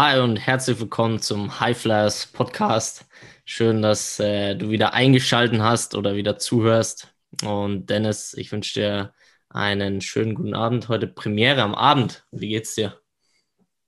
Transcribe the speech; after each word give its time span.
Hi 0.00 0.20
und 0.20 0.36
herzlich 0.36 0.78
willkommen 0.78 1.18
zum 1.18 1.58
High 1.58 1.76
Flyers 1.76 2.28
Podcast. 2.28 3.04
Schön, 3.44 3.82
dass 3.82 4.20
äh, 4.20 4.54
du 4.54 4.70
wieder 4.70 4.94
eingeschaltet 4.94 5.60
hast 5.60 5.96
oder 5.96 6.14
wieder 6.14 6.38
zuhörst. 6.38 7.12
Und 7.44 7.90
Dennis, 7.90 8.32
ich 8.34 8.52
wünsche 8.52 8.74
dir 8.74 9.12
einen 9.48 10.00
schönen 10.00 10.36
guten 10.36 10.54
Abend. 10.54 10.88
Heute 10.88 11.08
Premiere 11.08 11.62
am 11.62 11.74
Abend. 11.74 12.24
Wie 12.30 12.48
geht's 12.48 12.76
dir? 12.76 13.00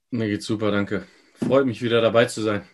Mir 0.09 0.27
geht's 0.27 0.45
super, 0.45 0.69
danke. 0.69 1.07
Freut 1.35 1.65
mich 1.65 1.81
wieder 1.81 2.01
dabei 2.01 2.25
zu 2.25 2.41
sein. 2.41 2.67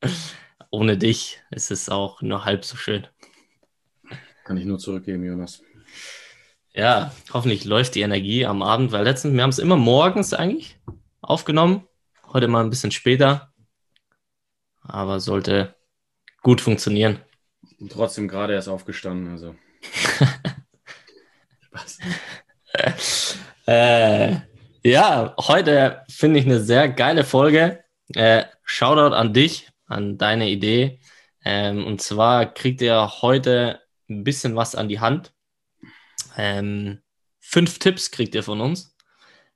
Ohne 0.70 0.96
dich 0.96 1.40
ist 1.50 1.72
es 1.72 1.88
auch 1.88 2.22
nur 2.22 2.44
halb 2.44 2.64
so 2.64 2.76
schön. 2.76 3.04
Kann 4.44 4.58
ich 4.58 4.64
nur 4.64 4.78
zurückgeben, 4.78 5.24
Jonas. 5.24 5.60
Ja, 6.72 7.12
hoffentlich 7.32 7.64
läuft 7.64 7.96
die 7.96 8.02
Energie 8.02 8.46
am 8.46 8.62
Abend, 8.62 8.92
weil 8.92 9.02
letztens, 9.02 9.34
wir 9.34 9.42
haben 9.42 9.50
es 9.50 9.58
immer 9.58 9.76
morgens 9.76 10.32
eigentlich 10.32 10.78
aufgenommen. 11.20 11.88
Heute 12.34 12.48
mal 12.48 12.64
ein 12.64 12.70
bisschen 12.70 12.90
später. 12.90 13.52
Aber 14.82 15.20
sollte 15.20 15.76
gut 16.42 16.60
funktionieren. 16.60 17.20
Und 17.78 17.92
trotzdem 17.92 18.26
gerade 18.26 18.54
erst 18.54 18.68
aufgestanden, 18.68 19.30
also. 19.30 19.54
Spaß. 21.60 21.98
äh, 23.66 24.36
ja, 24.82 25.36
heute 25.38 26.02
finde 26.10 26.40
ich 26.40 26.46
eine 26.46 26.60
sehr 26.60 26.88
geile 26.88 27.22
Folge. 27.22 27.84
Äh, 28.14 28.46
Shoutout 28.64 29.14
an 29.14 29.32
dich, 29.32 29.70
an 29.86 30.18
deine 30.18 30.50
Idee. 30.50 30.98
Ähm, 31.44 31.86
und 31.86 32.02
zwar 32.02 32.52
kriegt 32.52 32.80
ihr 32.80 33.22
heute 33.22 33.80
ein 34.10 34.24
bisschen 34.24 34.56
was 34.56 34.74
an 34.74 34.88
die 34.88 34.98
Hand. 34.98 35.32
Ähm, 36.36 37.00
fünf 37.38 37.78
Tipps 37.78 38.10
kriegt 38.10 38.34
ihr 38.34 38.42
von 38.42 38.60
uns. 38.60 38.96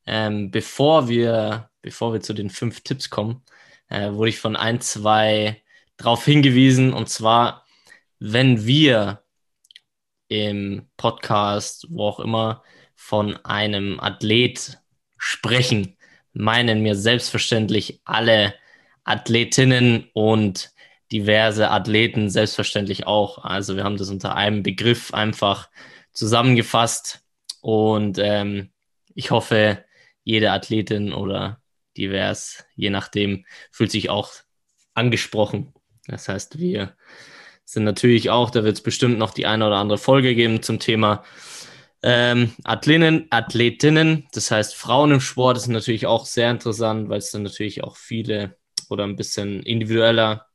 Ähm, 0.07 0.53
bevor, 0.53 1.09
wir, 1.09 1.68
bevor 1.89 2.13
wir 2.13 2.21
zu 2.21 2.35
den 2.35 2.51
fünf 2.51 2.83
Tipps 2.83 3.09
kommen, 3.09 3.43
äh, 3.89 4.13
wurde 4.13 4.29
ich 4.29 4.39
von 4.39 4.57
ein, 4.57 4.83
zwei 4.83 5.63
darauf 5.97 6.23
hingewiesen. 6.23 6.93
Und 6.93 7.09
zwar, 7.09 7.65
wenn 8.19 8.67
wir 8.67 9.23
im 10.29 10.87
Podcast, 10.99 11.87
wo 11.89 12.09
auch 12.09 12.21
immer, 12.21 12.63
von 12.95 13.43
einem 13.43 13.99
Athlet 14.01 14.79
sprechen, 15.17 15.97
meinen 16.35 16.83
mir 16.83 16.95
selbstverständlich 16.95 18.03
alle 18.05 18.55
Athletinnen 19.05 20.11
und 20.13 20.73
diverse 21.11 21.71
Athleten 21.71 22.29
selbstverständlich 22.29 23.07
auch. 23.07 23.43
Also 23.45 23.77
wir 23.77 23.85
haben 23.85 23.97
das 23.97 24.11
unter 24.11 24.37
einem 24.37 24.63
Begriff 24.63 25.15
einfach 25.15 25.71
zusammengefasst 26.13 27.25
und 27.63 28.19
ähm, 28.19 28.73
ich 29.15 29.31
hoffe, 29.31 29.87
jede 30.23 30.53
Athletin 30.53 31.15
oder 31.15 31.63
divers, 31.99 32.65
je 32.77 32.91
nachdem, 32.91 33.45
fühlt 33.71 33.91
sich 33.91 34.11
auch 34.11 34.33
angesprochen. 34.95 35.75
Das 36.07 36.29
heißt, 36.29 36.59
wir 36.59 36.97
sind 37.65 37.85
natürlich 37.85 38.31
auch, 38.31 38.51
da 38.51 38.65
wird 38.65 38.77
es 38.77 38.83
bestimmt 38.83 39.19
noch 39.19 39.33
die 39.33 39.47
eine 39.47 39.67
oder 39.67 39.77
andere 39.77 39.99
Folge 39.99 40.35
geben 40.35 40.63
zum 40.63 40.79
Thema 40.79 41.25
ähm, 42.03 42.55
Athletinnen, 42.65 43.27
Athletinnen, 43.31 44.29
das 44.33 44.51
heißt 44.51 44.77
Frauen 44.77 45.11
im 45.11 45.21
Sport 45.21 45.57
ist 45.57 45.67
natürlich 45.67 46.07
auch 46.07 46.27
sehr 46.27 46.51
interessant, 46.51 47.09
weil 47.09 47.19
es 47.19 47.33
dann 47.33 47.43
natürlich 47.43 47.83
auch 47.83 47.97
viele 47.97 48.57
oder 48.89 49.05
ein 49.05 49.17
bisschen 49.17 49.63
individueller 49.65 50.47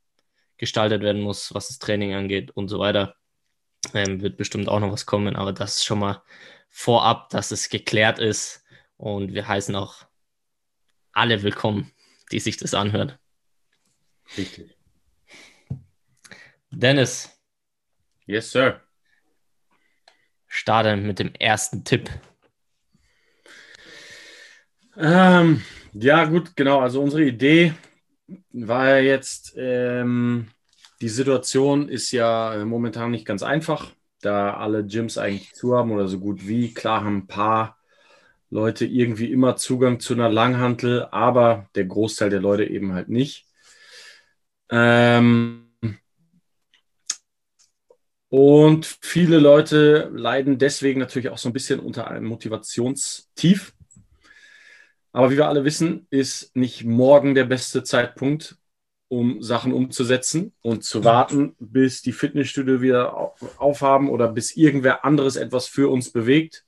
gestaltet 0.58 1.02
werden 1.02 1.21
muss, 1.21 1.53
was 1.53 1.67
das 1.67 1.80
Training 1.80 2.14
angeht 2.14 2.52
und 2.52 2.69
so 2.69 2.80
weiter. 2.80 3.16
Ähm, 3.94 4.21
wird 4.21 4.38
bestimmt 4.38 4.69
auch 4.69 4.80
noch 4.80 4.94
was 4.94 5.05
kommen, 5.05 5.36
aber 5.36 5.52
das 5.52 5.77
ist 5.77 5.86
schon 5.86 5.99
mal 5.99 6.23
vorab, 6.69 7.30
dass 7.30 7.52
es 7.52 7.69
geklärt 7.69 8.19
ist 8.19 8.64
und 8.95 9.33
wir 9.33 9.48
heißen 9.48 9.76
auch 9.76 10.05
alle 11.14 11.44
willkommen, 11.44 11.92
die 12.32 12.40
sich 12.40 12.58
das 12.58 12.74
anhören. 12.74 13.14
Richtig. 14.38 14.76
Dennis. 16.72 17.30
Yes, 18.26 18.52
sir. 18.52 18.82
Starte 20.48 20.96
mit 20.98 21.20
dem 21.20 21.34
ersten 21.36 21.84
Tipp. 21.84 22.10
Ähm, 24.98 25.64
ja, 25.94 26.26
gut, 26.26 26.56
genau. 26.56 26.80
Also 26.80 27.02
unsere 27.02 27.24
Idee 27.24 27.74
war 28.52 28.90
ja 28.90 29.00
jetzt, 29.00 29.54
ähm, 29.58 30.50
die 31.02 31.10
Situation 31.10 31.90
ist 31.90 32.12
ja 32.12 32.56
äh, 32.56 32.66
momentan 32.66 33.12
nicht 33.12 33.26
ganz 33.26 33.44
einfach, 33.44 33.92
da 34.22 34.56
alle 34.56 34.86
Gyms 34.86 35.18
eigentlich 35.18 35.54
zu 35.54 35.76
haben 35.76 35.92
oder 35.92 36.08
so 36.08 36.20
gut 36.20 36.48
wie. 36.48 36.74
Klar 36.74 37.04
haben 37.04 37.18
ein 37.18 37.28
paar 37.28 37.78
Leute 38.53 38.86
irgendwie 38.86 39.31
immer 39.31 39.55
Zugang 39.55 39.99
zu 39.99 40.14
einer 40.14 40.30
Langhantel, 40.30 41.08
aber 41.11 41.69
der 41.73 41.86
Großteil 41.86 42.30
der 42.30 42.39
Leute 42.39 42.65
eben 42.65 42.93
halt 42.93 43.09
nicht. 43.09 43.47
Ähm, 44.69 45.71
und 48.30 48.86
viele 49.02 49.39
Leute 49.39 50.11
leiden 50.14 50.59
deswegen 50.59 50.99
natürlich 50.99 51.30
auch 51.30 51.37
so 51.39 51.49
ein 51.49 51.53
bisschen 51.53 51.80
unter 51.80 52.08
einem 52.08 52.27
Motivationstief. 52.27 53.73
Aber 55.11 55.31
wie 55.31 55.37
wir 55.37 55.47
alle 55.47 55.65
wissen, 55.65 56.05
ist 56.11 56.55
nicht 56.55 56.83
morgen 56.83 57.33
der 57.33 57.45
beste 57.45 57.83
Zeitpunkt, 57.83 58.58
um 59.08 59.41
Sachen 59.41 59.73
umzusetzen 59.73 60.53
und 60.61 60.83
zu 60.83 61.03
warten, 61.03 61.55
bis 61.59 62.03
die 62.03 62.14
Fitnessstudio 62.14 62.81
wieder 62.81 63.33
aufhaben 63.58 64.09
oder 64.09 64.27
bis 64.27 64.55
irgendwer 64.55 65.05
anderes 65.05 65.37
etwas 65.37 65.67
für 65.67 65.91
uns 65.91 66.11
bewegt, 66.11 66.65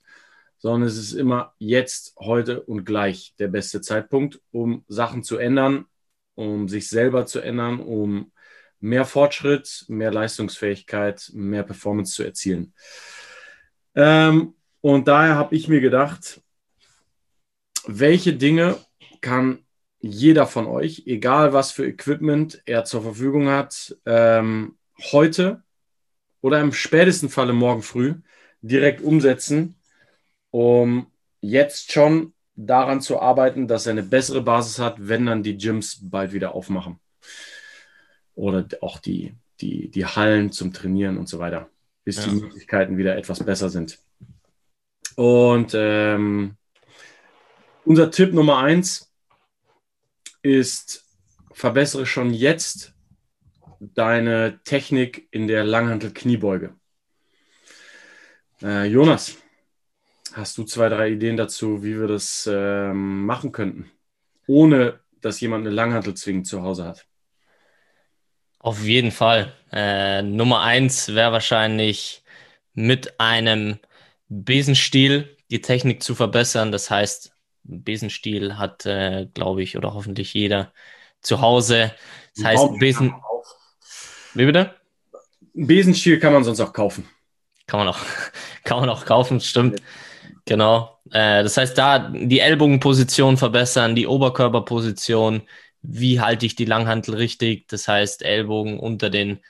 sondern 0.58 0.88
es 0.88 0.96
ist 0.96 1.12
immer 1.12 1.54
jetzt, 1.58 2.14
heute 2.18 2.62
und 2.62 2.84
gleich 2.84 3.34
der 3.38 3.48
beste 3.48 3.80
Zeitpunkt, 3.80 4.40
um 4.50 4.84
Sachen 4.88 5.22
zu 5.22 5.36
ändern, 5.36 5.86
um 6.34 6.68
sich 6.68 6.88
selber 6.88 7.26
zu 7.26 7.40
ändern, 7.40 7.80
um 7.80 8.32
mehr 8.80 9.04
Fortschritt, 9.04 9.84
mehr 9.88 10.12
Leistungsfähigkeit, 10.12 11.30
mehr 11.34 11.62
Performance 11.62 12.14
zu 12.14 12.22
erzielen. 12.22 12.72
Ähm, 13.94 14.54
und 14.80 15.08
daher 15.08 15.36
habe 15.36 15.54
ich 15.54 15.68
mir 15.68 15.80
gedacht, 15.80 16.40
welche 17.86 18.34
Dinge 18.34 18.76
kann 19.20 19.64
jeder 20.00 20.46
von 20.46 20.66
euch, 20.66 21.04
egal 21.06 21.52
was 21.52 21.72
für 21.72 21.86
Equipment 21.86 22.62
er 22.66 22.84
zur 22.84 23.02
Verfügung 23.02 23.48
hat, 23.48 23.96
ähm, 24.04 24.76
heute 25.12 25.62
oder 26.40 26.60
im 26.60 26.72
spätesten 26.72 27.28
Falle 27.28 27.52
morgen 27.52 27.82
früh 27.82 28.14
direkt 28.60 29.00
umsetzen, 29.00 29.75
um 30.56 31.12
jetzt 31.42 31.92
schon 31.92 32.32
daran 32.54 33.02
zu 33.02 33.20
arbeiten, 33.20 33.68
dass 33.68 33.84
er 33.84 33.90
eine 33.90 34.02
bessere 34.02 34.40
Basis 34.40 34.78
hat, 34.78 34.94
wenn 34.98 35.26
dann 35.26 35.42
die 35.42 35.58
Gyms 35.58 35.98
bald 36.00 36.32
wieder 36.32 36.54
aufmachen 36.54 36.98
oder 38.34 38.66
auch 38.80 38.98
die, 38.98 39.34
die, 39.60 39.90
die 39.90 40.06
Hallen 40.06 40.52
zum 40.52 40.72
Trainieren 40.72 41.18
und 41.18 41.28
so 41.28 41.38
weiter, 41.38 41.68
bis 42.04 42.16
ja. 42.16 42.30
die 42.32 42.36
Möglichkeiten 42.40 42.96
wieder 42.96 43.18
etwas 43.18 43.44
besser 43.44 43.68
sind. 43.68 43.98
Und 45.14 45.72
ähm, 45.74 46.56
unser 47.84 48.10
Tipp 48.10 48.32
Nummer 48.32 48.56
eins 48.56 49.12
ist, 50.40 51.04
verbessere 51.52 52.06
schon 52.06 52.32
jetzt 52.32 52.94
deine 53.78 54.60
Technik 54.64 55.28
in 55.32 55.48
der 55.48 55.64
Langhantel-Kniebeuge. 55.64 56.74
Äh, 58.62 58.86
Jonas, 58.86 59.36
hast 60.36 60.58
du 60.58 60.64
zwei, 60.64 60.88
drei 60.88 61.10
Ideen 61.10 61.36
dazu, 61.36 61.82
wie 61.82 61.98
wir 61.98 62.06
das 62.06 62.48
ähm, 62.50 63.24
machen 63.24 63.52
könnten, 63.52 63.90
ohne 64.46 65.00
dass 65.22 65.40
jemand 65.40 65.66
eine 65.66 65.74
Langhantel 65.74 66.14
zwingend 66.14 66.46
zu 66.46 66.62
Hause 66.62 66.84
hat? 66.84 67.06
Auf 68.58 68.84
jeden 68.84 69.12
Fall. 69.12 69.52
Äh, 69.72 70.22
Nummer 70.22 70.60
eins 70.62 71.14
wäre 71.14 71.32
wahrscheinlich 71.32 72.22
mit 72.74 73.18
einem 73.18 73.78
Besenstiel 74.28 75.36
die 75.50 75.62
Technik 75.62 76.02
zu 76.02 76.14
verbessern. 76.14 76.70
Das 76.70 76.90
heißt, 76.90 77.32
Besenstiel 77.62 78.58
hat, 78.58 78.84
äh, 78.84 79.26
glaube 79.32 79.62
ich, 79.62 79.76
oder 79.76 79.94
hoffentlich 79.94 80.34
jeder 80.34 80.72
zu 81.22 81.40
Hause. 81.40 81.94
Das 82.34 82.44
heißt, 82.44 82.78
Besen. 82.78 83.14
Wie 84.34 84.44
bitte? 84.44 84.74
Besenstiel 85.54 86.18
kann 86.18 86.34
man 86.34 86.44
sonst 86.44 86.60
auch 86.60 86.72
kaufen. 86.72 87.08
Kann 87.66 87.80
man 87.80 87.88
auch, 87.88 88.00
kann 88.64 88.80
man 88.80 88.90
auch 88.90 89.06
kaufen, 89.06 89.40
stimmt. 89.40 89.80
Genau. 90.46 91.00
Äh, 91.10 91.42
das 91.42 91.56
heißt, 91.56 91.76
da 91.76 91.98
die 91.98 92.40
Ellbogenposition 92.40 93.36
verbessern, 93.36 93.94
die 93.96 94.06
Oberkörperposition, 94.06 95.42
wie 95.82 96.20
halte 96.20 96.46
ich 96.46 96.54
die 96.54 96.64
Langhantel 96.64 97.14
richtig? 97.16 97.68
Das 97.68 97.88
heißt, 97.88 98.22
Ellbogen 98.22 98.78
unter 98.78 99.10
den, 99.10 99.40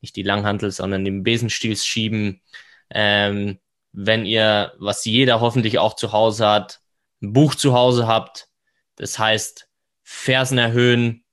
nicht 0.00 0.16
die 0.16 0.22
Langhantel, 0.22 0.70
sondern 0.72 1.04
den 1.04 1.22
Besenstiel 1.22 1.76
schieben. 1.76 2.42
Ähm, 2.90 3.58
wenn 3.92 4.24
ihr, 4.26 4.74
was 4.78 5.04
jeder 5.04 5.40
hoffentlich 5.40 5.78
auch 5.78 5.94
zu 5.94 6.12
Hause 6.12 6.46
hat, 6.48 6.80
ein 7.22 7.32
Buch 7.32 7.54
zu 7.54 7.74
Hause 7.74 8.06
habt, 8.06 8.48
das 8.96 9.18
heißt, 9.18 9.68
Fersen 10.04 10.58
erhöhen, 10.58 11.24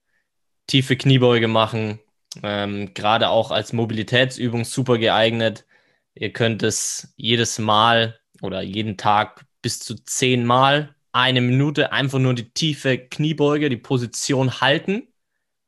tiefe 0.68 0.98
Kniebeuge 0.98 1.48
machen, 1.48 2.00
ähm, 2.42 2.94
gerade 2.94 3.30
auch 3.30 3.52
als 3.52 3.74
Mobilitätsübung 3.74 4.66
super 4.66 4.98
geeignet. 4.98 5.66
Ihr 6.16 6.34
könnt 6.34 6.64
es 6.64 7.14
jedes 7.18 7.60
Mal 7.60 8.20
oder 8.44 8.62
jeden 8.62 8.98
Tag 8.98 9.46
bis 9.62 9.80
zu 9.80 9.96
zehn 9.96 10.46
Mal 10.46 10.96
eine 11.12 11.42
Minute 11.42 11.92
einfach 11.92 12.20
nur 12.20 12.34
die 12.34 12.52
tiefe 12.52 12.98
Kniebeuge, 12.98 13.70
die 13.70 13.78
Position 13.78 14.62
halten 14.62 15.08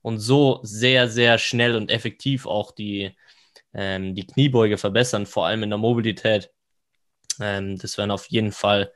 und 0.02 0.20
so 0.20 0.60
sehr, 0.64 1.10
sehr 1.10 1.38
schnell 1.38 1.76
und 1.76 1.90
effektiv 1.92 2.46
auch 2.46 2.72
die, 2.72 3.16
ähm, 3.74 4.16
die 4.16 4.28
Kniebeuge 4.28 4.78
verbessern, 4.78 5.26
vor 5.26 5.48
allem 5.48 5.64
in 5.64 5.70
der 5.70 5.80
Mobilität. 5.80 6.52
Ähm, 7.40 7.78
das 7.78 7.98
wären 7.98 8.12
auf 8.12 8.28
jeden 8.30 8.52
Fall 8.52 8.92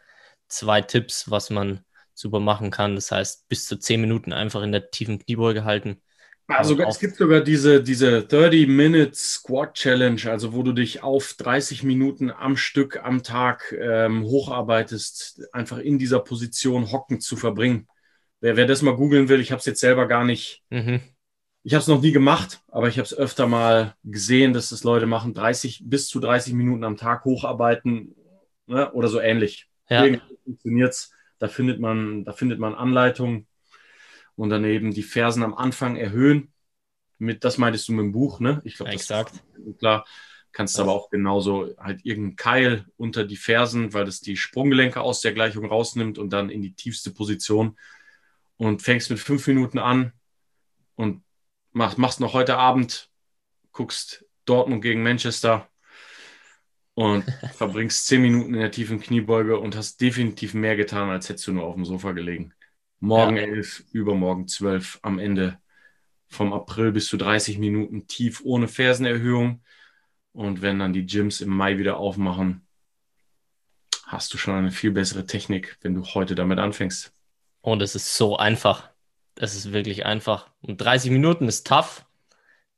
zwei 0.48 0.81
Tipps, 0.81 1.30
was 1.31 1.50
man 1.50 1.86
super 2.14 2.40
machen 2.40 2.72
kann. 2.72 2.96
Das 2.96 3.12
heißt, 3.12 3.48
bis 3.50 3.66
zu 3.68 3.78
zehn 3.78 4.02
Minuten 4.02 4.34
einfach 4.34 4.62
in 4.64 4.72
der 4.72 4.92
tiefen 4.92 5.20
Kniebeuge 5.20 5.64
halten. 5.64 6.02
Also 6.50 6.80
es 6.80 7.00
gibt 7.00 7.16
sogar 7.16 7.42
diese, 7.42 7.84
diese 7.84 8.19
30-Minute 8.19 9.13
Squat 9.13 9.75
Challenge, 9.75 10.19
also 10.25 10.51
wo 10.54 10.63
du 10.63 10.74
dich 10.74 11.04
auf 11.04 11.36
30 11.38 11.84
Minuten 11.84 12.31
am 12.31 12.57
Stück 12.57 13.00
am 13.04 13.22
Tag 13.22 13.75
ähm, 13.80 14.24
hocharbeitest, 14.24 15.44
einfach 15.54 15.78
in 15.78 16.00
dieser 16.00 16.19
Position 16.19 16.92
hockend 16.92 17.22
zu 17.22 17.36
verbringen. 17.36 17.88
Wer, 18.42 18.57
wer 18.57 18.66
das 18.66 18.81
mal 18.81 18.96
googeln 18.96 19.30
will, 19.30 19.40
ich 19.40 19.51
habe 19.51 19.60
es 19.60 19.66
jetzt 19.66 19.80
selber 19.80 20.07
gar 20.07 20.25
nicht, 20.25 20.63
mhm. 20.72 21.01
ich 21.62 21.75
habe 21.75 21.81
es 21.81 21.88
noch 21.88 22.01
nie 22.01 22.12
gemacht, 22.12 22.62
aber 22.68 22.88
ich 22.88 22.98
habe 22.98 23.06
es 23.06 23.13
öfter 23.13 23.45
mal 23.48 23.94
gesehen, 24.04 24.54
dass 24.54 24.69
das 24.69 24.84
Leute 24.84 25.06
machen, 25.06 25.36
30 25.36 25.84
bis 25.86 26.07
zu 26.07 26.19
30 26.19 26.54
Minuten 26.54 26.84
am 26.84 26.98
Tag 26.98 27.25
hocharbeiten 27.25 28.16
ne, 28.66 28.92
oder 28.94 29.07
so 29.07 29.19
ähnlich. 29.19 29.68
Ja. 29.88 30.04
Irgendwie 30.04 30.38
funktioniert 30.44 30.94
es. 30.94 31.12
Da 31.38 31.48
findet 31.48 31.80
man, 31.80 32.25
da 32.25 32.34
findet 32.34 32.60
man 32.60 32.74
Anleitungen 32.74 33.48
und 34.40 34.50
daneben 34.50 34.94
die 34.94 35.04
Fersen 35.04 35.44
am 35.44 35.54
Anfang 35.54 35.98
erhöhen. 35.98 36.54
Mit, 37.18 37.44
das 37.44 37.58
meintest 37.58 37.90
du 37.90 37.92
mit 37.92 38.04
dem 38.04 38.12
Buch, 38.14 38.40
ne? 38.40 38.62
Ich 38.64 38.76
glaube, 38.76 38.94
exakt. 38.94 39.44
klar. 39.80 40.06
Kannst 40.54 40.78
ja. 40.78 40.84
aber 40.84 40.94
auch 40.94 41.10
genauso 41.10 41.76
halt 41.78 42.06
irgendeinen 42.06 42.38
Keil 42.38 42.86
unter 42.96 43.26
die 43.26 43.36
Fersen, 43.36 43.94
weil 43.94 44.06
das 44.06 44.22
die 44.22 44.38
Sprunggelenke 44.38 45.02
aus 45.02 45.20
der 45.20 45.34
Gleichung 45.34 45.66
rausnimmt 45.66 46.18
und 46.18 46.32
dann 46.32 46.50
in 46.50 46.62
die 46.62 46.74
tiefste 46.74 47.12
Position 47.12 47.78
und 48.56 48.82
fängst 48.82 49.10
mit 49.10 49.20
fünf 49.20 49.46
Minuten 49.46 49.78
an 49.78 50.14
und 50.96 51.22
mach, 51.74 51.98
machst 51.98 52.22
noch 52.22 52.32
heute 52.32 52.56
Abend, 52.58 53.10
guckst 53.74 54.26
Dortmund 54.46 54.82
gegen 54.82 55.04
Manchester 55.04 55.68
und 56.94 57.26
verbringst 57.56 58.08
zehn 58.08 58.22
Minuten 58.22 58.54
in 58.54 58.62
der 58.62 58.72
tiefen 58.72 59.02
Kniebeuge 59.02 59.60
und 59.60 59.76
hast 59.76 60.00
definitiv 60.00 60.54
mehr 60.54 60.78
getan, 60.78 61.10
als 61.10 61.28
hättest 61.28 61.48
du 61.48 61.52
nur 61.52 61.66
auf 61.66 61.76
dem 61.76 61.84
Sofa 61.84 62.14
gelegen. 62.14 62.54
Morgen 63.00 63.38
ja. 63.38 63.44
11, 63.44 63.86
übermorgen 63.92 64.48
12, 64.48 65.00
am 65.01 65.19
Ende 65.19 65.57
vom 66.28 66.54
April 66.54 66.92
bis 66.92 67.07
zu 67.07 67.18
30 67.18 67.57
Minuten 67.57 68.07
tief 68.07 68.42
ohne 68.44 68.68
Fersenerhöhung. 68.68 69.63
Und 70.31 70.62
wenn 70.62 70.80
dann 70.80 70.94
die 70.94 71.06
Gyms 71.06 71.42
im 71.42 71.50
Mai 71.50 71.78
wieder 71.78 71.98
aufmachen, 71.98 72.66
hast 74.06 74.34
du 74.34 74.38
schon 74.38 74.54
eine 74.54 74.72
viel 74.72 74.92
bessere 74.92 75.25
Technik, 75.25 75.78
wenn 75.81 75.96
du 75.96 76.04
heute 76.04 76.36
damit 76.36 76.60
anfängst. 76.60 77.13
Und 77.62 77.81
es 77.81 77.96
ist 77.96 78.16
so 78.16 78.38
einfach. 78.38 78.90
Es 79.36 79.56
ist 79.56 79.72
wirklich 79.72 80.06
einfach. 80.06 80.52
Und 80.62 80.81
30 80.81 81.12
Minuten 81.12 81.48
ist 81.48 81.66
tough. 81.66 82.06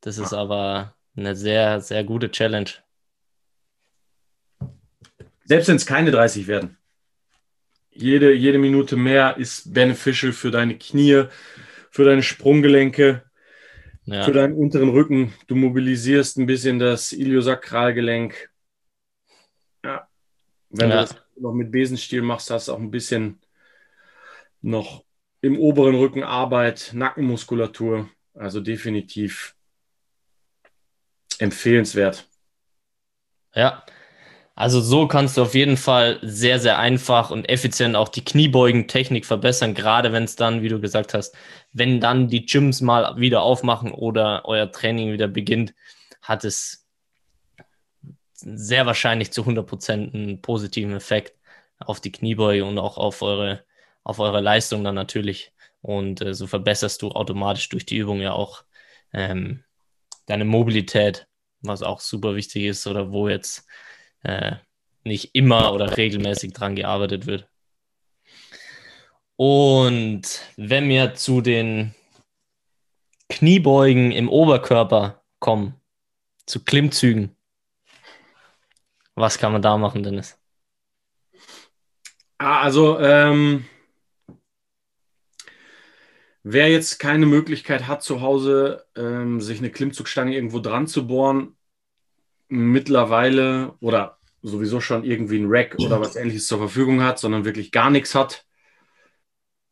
Das 0.01 0.17
ist 0.17 0.31
ja. 0.31 0.38
aber 0.38 0.95
eine 1.15 1.35
sehr, 1.35 1.81
sehr 1.81 2.03
gute 2.03 2.31
Challenge. 2.31 2.69
Selbst 5.45 5.67
wenn 5.67 5.75
es 5.75 5.85
keine 5.85 6.12
30 6.12 6.47
werden 6.47 6.77
jede, 7.91 8.33
jede 8.33 8.57
Minute 8.57 8.95
mehr 8.95 9.38
ist 9.38 9.73
beneficial 9.73 10.31
für 10.31 10.51
deine 10.51 10.77
Knie, 10.77 11.25
für 11.91 12.05
deine 12.05 12.23
Sprunggelenke, 12.23 13.23
ja. 14.05 14.23
für 14.23 14.31
deinen 14.31 14.53
unteren 14.53 14.89
Rücken. 14.89 15.33
Du 15.47 15.55
mobilisierst 15.55 16.38
ein 16.38 16.45
bisschen 16.45 16.79
das 16.79 17.11
Iliosakralgelenk. 17.11 18.49
Ja. 19.83 20.07
Wenn 20.69 20.89
ja. 20.89 20.95
du 20.95 21.01
das 21.01 21.15
noch 21.35 21.53
mit 21.53 21.71
Besenstiel 21.71 22.21
machst, 22.21 22.49
hast 22.49 22.67
du 22.67 22.73
auch 22.73 22.79
ein 22.79 22.91
bisschen 22.91 23.39
noch 24.61 25.03
im 25.41 25.57
oberen 25.57 25.95
Rücken 25.95 26.23
Arbeit, 26.23 26.91
Nackenmuskulatur. 26.93 28.09
Also 28.33 28.61
definitiv 28.61 29.55
empfehlenswert. 31.39 32.29
Ja, 33.53 33.83
also 34.56 34.81
so 34.81 35.07
kannst 35.07 35.38
du 35.38 35.44
auf 35.44 35.56
jeden 35.56 35.77
Fall 35.77 36.19
sehr, 36.21 36.59
sehr 36.59 36.77
einfach 36.77 37.31
und 37.31 37.50
effizient 37.50 37.95
auch 37.95 38.09
die 38.09 38.24
Kniebeugentechnik 38.24 39.25
verbessern, 39.25 39.74
gerade 39.74 40.12
wenn 40.12 40.24
es 40.24 40.36
dann, 40.36 40.62
wie 40.62 40.69
du 40.69 40.80
gesagt 40.80 41.13
hast, 41.13 41.36
wenn 41.71 42.01
dann 42.01 42.27
die 42.27 42.45
Gyms 42.45 42.81
mal 42.81 43.18
wieder 43.18 43.42
aufmachen 43.44 43.92
oder 43.92 44.44
euer 44.45 44.71
Training 44.71 45.13
wieder 45.13 45.27
beginnt, 45.27 45.74
hat 46.21 46.44
es 46.44 46.86
sehr 48.33 48.86
wahrscheinlich 48.86 49.31
zu 49.31 49.44
100% 49.44 50.13
einen 50.13 50.42
positiven 50.42 50.95
Effekt 50.95 51.38
auf 51.80 52.01
die 52.01 52.12
Kniebeuge 52.12 52.65
und 52.65 52.77
auch 52.77 52.98
auf 52.98 53.21
eure, 53.21 53.63
auf 54.03 54.19
eure 54.19 54.42
Leistung 54.42 54.83
dann 54.83 54.95
natürlich. 54.95 55.53
Und 55.81 56.21
äh, 56.21 56.33
so 56.33 56.48
verbesserst 56.48 57.01
du 57.01 57.09
automatisch 57.12 57.69
durch 57.69 57.86
die 57.86 57.98
Übung 57.98 58.21
ja 58.21 58.33
auch 58.33 58.63
ähm, 59.13 59.63
deine 60.25 60.45
Mobilität, 60.45 61.27
was 61.62 61.83
auch 61.83 62.00
super 62.00 62.36
wichtig 62.36 62.65
ist 62.65 62.88
oder 62.88 63.12
wo 63.12 63.30
jetzt 63.30 63.68
äh, 64.23 64.56
nicht 65.03 65.31
immer 65.33 65.73
oder 65.73 65.97
regelmäßig 65.97 66.53
dran 66.53 66.75
gearbeitet 66.75 67.25
wird. 67.25 67.47
Und 69.35 70.21
wenn 70.56 70.88
wir 70.88 71.15
zu 71.15 71.41
den 71.41 71.95
Kniebeugen 73.29 74.12
im 74.12 74.29
Oberkörper 74.29 75.23
kommen, 75.39 75.75
zu 76.45 76.63
Klimmzügen, 76.63 77.35
was 79.15 79.38
kann 79.39 79.51
man 79.51 79.62
da 79.62 79.77
machen, 79.77 80.03
Dennis? 80.03 80.38
Ah, 82.38 82.62
also, 82.62 83.00
ähm, 83.00 83.65
wer 86.44 86.69
jetzt 86.69 87.00
keine 87.00 87.25
Möglichkeit 87.25 87.88
hat, 87.88 88.03
zu 88.03 88.21
Hause 88.21 88.85
ähm, 88.95 89.41
sich 89.41 89.59
eine 89.59 89.71
Klimmzugstange 89.71 90.33
irgendwo 90.33 90.59
dran 90.59 90.88
zu 90.88 91.07
bohren, 91.07 91.56
mittlerweile 92.51 93.75
oder 93.80 94.18
sowieso 94.42 94.81
schon 94.81 95.06
irgendwie 95.06 95.39
ein 95.39 95.48
Rack 95.48 95.75
oder 95.80 96.01
was 96.01 96.18
ähnliches 96.18 96.48
zur 96.48 96.57
Verfügung 96.57 97.01
hat, 97.01 97.18
sondern 97.18 97.45
wirklich 97.45 97.71
gar 97.71 97.89
nichts 97.89 98.13
hat. 98.13 98.45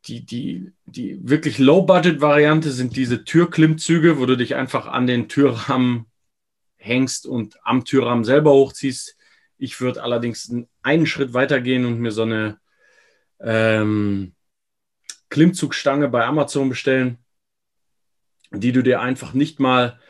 Die, 0.06 0.24
die, 0.24 0.72
die 0.86 1.18
wirklich 1.22 1.58
Low-Budget-Variante 1.58 2.70
sind 2.70 2.96
diese 2.96 3.24
Türklimmzüge, 3.24 4.18
wo 4.18 4.24
du 4.24 4.36
dich 4.36 4.54
einfach 4.54 4.86
an 4.86 5.06
den 5.06 5.28
Türrahmen 5.28 6.06
hängst 6.78 7.26
und 7.26 7.58
am 7.64 7.84
Türrahmen 7.84 8.24
selber 8.24 8.52
hochziehst. 8.52 9.16
Ich 9.58 9.78
würde 9.82 10.02
allerdings 10.02 10.50
einen 10.82 11.06
Schritt 11.06 11.34
weiter 11.34 11.60
gehen 11.60 11.84
und 11.84 11.98
mir 11.98 12.12
so 12.12 12.22
eine 12.22 12.58
ähm, 13.40 14.32
Klimmzugstange 15.28 16.08
bei 16.08 16.24
Amazon 16.24 16.70
bestellen, 16.70 17.18
die 18.52 18.72
du 18.72 18.82
dir 18.82 19.02
einfach 19.02 19.34
nicht 19.34 19.60
mal 19.60 20.00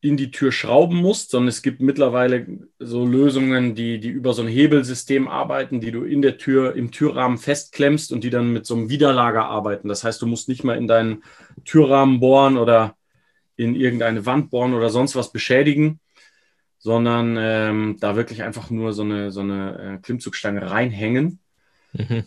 in 0.00 0.16
die 0.16 0.30
Tür 0.30 0.52
schrauben 0.52 0.96
musst, 0.98 1.30
sondern 1.30 1.48
es 1.48 1.62
gibt 1.62 1.80
mittlerweile 1.80 2.46
so 2.78 3.04
Lösungen, 3.04 3.74
die, 3.74 3.98
die 3.98 4.08
über 4.08 4.32
so 4.32 4.42
ein 4.42 4.48
Hebelsystem 4.48 5.26
arbeiten, 5.26 5.80
die 5.80 5.90
du 5.90 6.04
in 6.04 6.22
der 6.22 6.38
Tür, 6.38 6.76
im 6.76 6.92
Türrahmen 6.92 7.38
festklemmst 7.38 8.12
und 8.12 8.22
die 8.22 8.30
dann 8.30 8.52
mit 8.52 8.64
so 8.64 8.76
einem 8.76 8.90
Widerlager 8.90 9.46
arbeiten. 9.46 9.88
Das 9.88 10.04
heißt, 10.04 10.22
du 10.22 10.26
musst 10.26 10.48
nicht 10.48 10.62
mal 10.62 10.76
in 10.76 10.86
deinen 10.86 11.24
Türrahmen 11.64 12.20
bohren 12.20 12.58
oder 12.58 12.96
in 13.56 13.74
irgendeine 13.74 14.24
Wand 14.24 14.50
bohren 14.50 14.72
oder 14.72 14.88
sonst 14.88 15.16
was 15.16 15.32
beschädigen, 15.32 15.98
sondern 16.78 17.36
ähm, 17.36 17.96
da 17.98 18.14
wirklich 18.14 18.44
einfach 18.44 18.70
nur 18.70 18.92
so 18.92 19.02
eine, 19.02 19.32
so 19.32 19.40
eine 19.40 19.96
äh, 19.96 19.98
Klimmzugstange 20.00 20.70
reinhängen. 20.70 21.40
Mhm. 21.92 22.24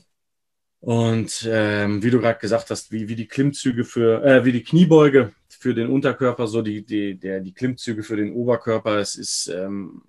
Und 0.81 1.47
ähm, 1.47 2.01
wie 2.01 2.09
du 2.09 2.19
gerade 2.19 2.39
gesagt 2.39 2.71
hast, 2.71 2.91
wie, 2.91 3.07
wie 3.07 3.15
die 3.15 3.27
Klimmzüge 3.27 3.83
für, 3.83 4.23
äh, 4.23 4.45
wie 4.45 4.51
die 4.51 4.63
Kniebeuge 4.63 5.31
für 5.47 5.75
den 5.75 5.89
Unterkörper, 5.89 6.47
so 6.47 6.63
die, 6.63 6.83
die, 6.83 7.19
der, 7.19 7.39
die 7.39 7.53
Klimmzüge 7.53 8.01
für 8.01 8.15
den 8.15 8.33
Oberkörper. 8.33 8.97
Es 8.97 9.15
ist 9.15 9.47
ähm, 9.47 10.01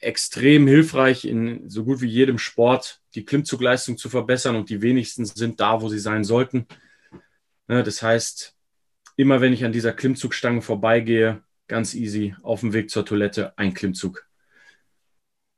extrem 0.00 0.66
hilfreich 0.66 1.24
in 1.24 1.68
so 1.70 1.84
gut 1.84 2.02
wie 2.02 2.08
jedem 2.08 2.38
Sport, 2.38 3.00
die 3.14 3.24
Klimmzugleistung 3.24 3.96
zu 3.96 4.10
verbessern 4.10 4.54
und 4.54 4.68
die 4.68 4.82
wenigsten 4.82 5.24
sind 5.24 5.60
da, 5.60 5.80
wo 5.80 5.88
sie 5.88 5.98
sein 5.98 6.24
sollten. 6.24 6.66
Ne, 7.66 7.82
das 7.82 8.02
heißt, 8.02 8.54
immer 9.16 9.40
wenn 9.40 9.54
ich 9.54 9.64
an 9.64 9.72
dieser 9.72 9.94
Klimmzugstange 9.94 10.60
vorbeigehe, 10.60 11.42
ganz 11.68 11.94
easy, 11.94 12.36
auf 12.42 12.60
dem 12.60 12.74
Weg 12.74 12.90
zur 12.90 13.06
Toilette, 13.06 13.56
ein 13.56 13.72
Klimmzug. 13.72 14.26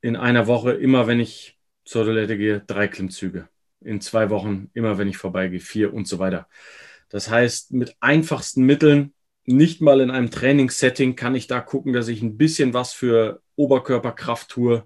In 0.01 0.15
einer 0.15 0.47
Woche, 0.47 0.73
immer 0.73 1.09
wenn 1.09 1.19
ich 1.19 1.59
zur 1.85 2.05
Toilette 2.05 2.39
gehe, 2.39 2.61
drei 2.61 2.87
Klimmzüge 2.87 3.49
in 3.81 4.01
zwei 4.01 4.31
Wochen, 4.31 4.71
immer 4.75 4.99
wenn 4.99 5.09
ich 5.09 5.17
vorbeigehe, 5.17 5.61
vier 5.61 5.95
und 5.95 6.07
so 6.07 6.19
weiter. 6.19 6.49
Das 7.09 7.29
heißt, 7.29 7.73
mit 7.73 7.97
einfachsten 8.01 8.65
Mitteln, 8.65 9.15
nicht 9.45 9.81
mal 9.81 10.01
in 10.01 10.11
einem 10.11 10.31
Trainingssetting, 10.31 11.17
kann 11.17 11.35
ich 11.35 11.47
da 11.47 11.61
gucken, 11.61 11.93
dass 11.93 12.09
ich 12.09 12.23
ein 12.23 12.37
bisschen 12.37 12.73
was 12.75 12.93
für 12.93 13.43
Oberkörperkraft 13.57 14.49
tue 14.49 14.85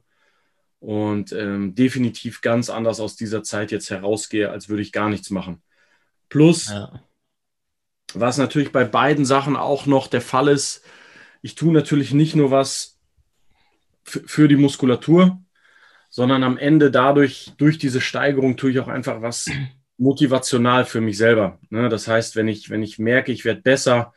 und 0.81 1.33
ähm, 1.33 1.75
definitiv 1.75 2.41
ganz 2.41 2.71
anders 2.71 3.01
aus 3.01 3.17
dieser 3.17 3.43
Zeit 3.43 3.73
jetzt 3.73 3.91
herausgehe, 3.91 4.51
als 4.51 4.69
würde 4.69 4.83
ich 4.83 4.93
gar 4.93 5.09
nichts 5.09 5.31
machen. 5.31 5.63
Plus, 6.29 6.69
ja. 6.69 7.03
was 8.15 8.39
natürlich 8.39 8.73
bei 8.73 8.85
beiden 8.85 9.25
Sachen 9.25 9.57
auch 9.57 9.87
noch 9.87 10.07
der 10.07 10.21
Fall 10.21 10.49
ist, 10.49 10.83
ich 11.43 11.55
tue 11.55 11.73
natürlich 11.73 12.15
nicht 12.15 12.35
nur 12.35 12.51
was 12.51 12.99
für 14.05 14.49
die 14.49 14.57
Muskulatur, 14.57 15.44
sondern 16.15 16.45
am 16.45 16.59
Ende 16.59 16.93
dadurch, 16.93 17.55
durch 17.57 17.77
diese 17.77 18.01
Steigerung 18.01 18.57
tue 18.57 18.71
ich 18.71 18.79
auch 18.79 18.87
einfach 18.87 19.21
was 19.21 19.51
motivational 19.99 20.85
für 20.85 21.01
mich 21.01 21.19
selber. 21.19 21.59
Ne? 21.71 21.89
Das 21.89 22.07
heißt, 22.07 22.37
wenn 22.37 22.47
ich, 22.47 22.71
wenn 22.71 22.85
ich 22.85 23.01
merke, 23.01 23.33
ich 23.33 23.45
werde 23.45 23.63
besser, 23.63 24.15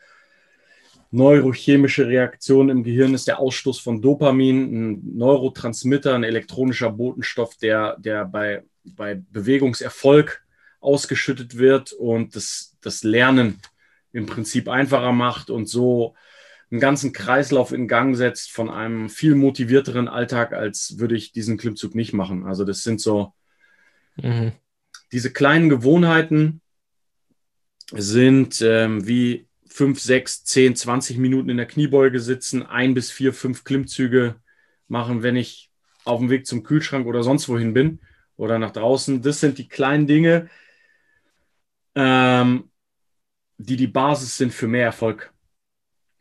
neurochemische 1.09 2.05
Reaktion 2.05 2.69
im 2.69 2.83
Gehirn 2.83 3.15
ist 3.15 3.27
der 3.27 3.39
Ausstoß 3.39 3.79
von 3.79 3.99
Dopamin, 3.99 4.91
ein 4.91 5.17
Neurotransmitter, 5.17 6.13
ein 6.13 6.23
elektronischer 6.23 6.91
Botenstoff, 6.91 7.57
der, 7.57 7.97
der 7.97 8.25
bei, 8.25 8.61
bei 8.83 9.19
Bewegungserfolg 9.31 10.45
ausgeschüttet 10.79 11.57
wird 11.57 11.93
und 11.93 12.35
das, 12.35 12.77
das 12.79 13.01
Lernen 13.01 13.59
im 14.11 14.27
Prinzip 14.27 14.69
einfacher 14.69 15.13
macht 15.13 15.49
und 15.49 15.67
so 15.67 16.13
einen 16.69 16.81
ganzen 16.81 17.13
Kreislauf 17.13 17.71
in 17.71 17.87
Gang 17.87 18.15
setzt 18.15 18.51
von 18.51 18.69
einem 18.69 19.09
viel 19.09 19.35
motivierteren 19.35 20.07
Alltag, 20.07 20.53
als 20.53 20.99
würde 20.99 21.15
ich 21.15 21.31
diesen 21.31 21.57
Klimmzug 21.57 21.95
nicht 21.95 22.13
machen. 22.13 22.45
Also 22.45 22.65
das 22.65 22.83
sind 22.83 22.99
so 22.99 23.33
mhm. 24.17 24.51
diese 25.11 25.31
kleinen 25.31 25.69
Gewohnheiten 25.69 26.61
sind 27.93 28.61
ähm, 28.61 29.07
wie 29.07 29.47
5, 29.69 29.99
6, 29.99 30.43
10, 30.43 30.75
20 30.75 31.17
Minuten 31.17 31.49
in 31.49 31.57
der 31.57 31.67
Kniebeuge 31.67 32.19
sitzen, 32.19 32.63
ein 32.63 32.93
bis 32.93 33.11
vier, 33.11 33.33
fünf 33.33 33.63
Klimmzüge 33.63 34.35
machen, 34.87 35.23
wenn 35.23 35.35
ich 35.35 35.71
auf 36.03 36.19
dem 36.19 36.29
Weg 36.29 36.47
zum 36.47 36.63
Kühlschrank 36.63 37.05
oder 37.05 37.23
sonst 37.23 37.47
wohin 37.47 37.73
bin 37.73 37.99
oder 38.37 38.59
nach 38.59 38.71
draußen. 38.71 39.21
Das 39.21 39.39
sind 39.39 39.57
die 39.57 39.67
kleinen 39.67 40.07
Dinge, 40.07 40.49
ähm, 41.95 42.71
die 43.57 43.75
die 43.75 43.87
Basis 43.87 44.37
sind 44.37 44.53
für 44.53 44.67
mehr 44.67 44.85
Erfolg. 44.85 45.33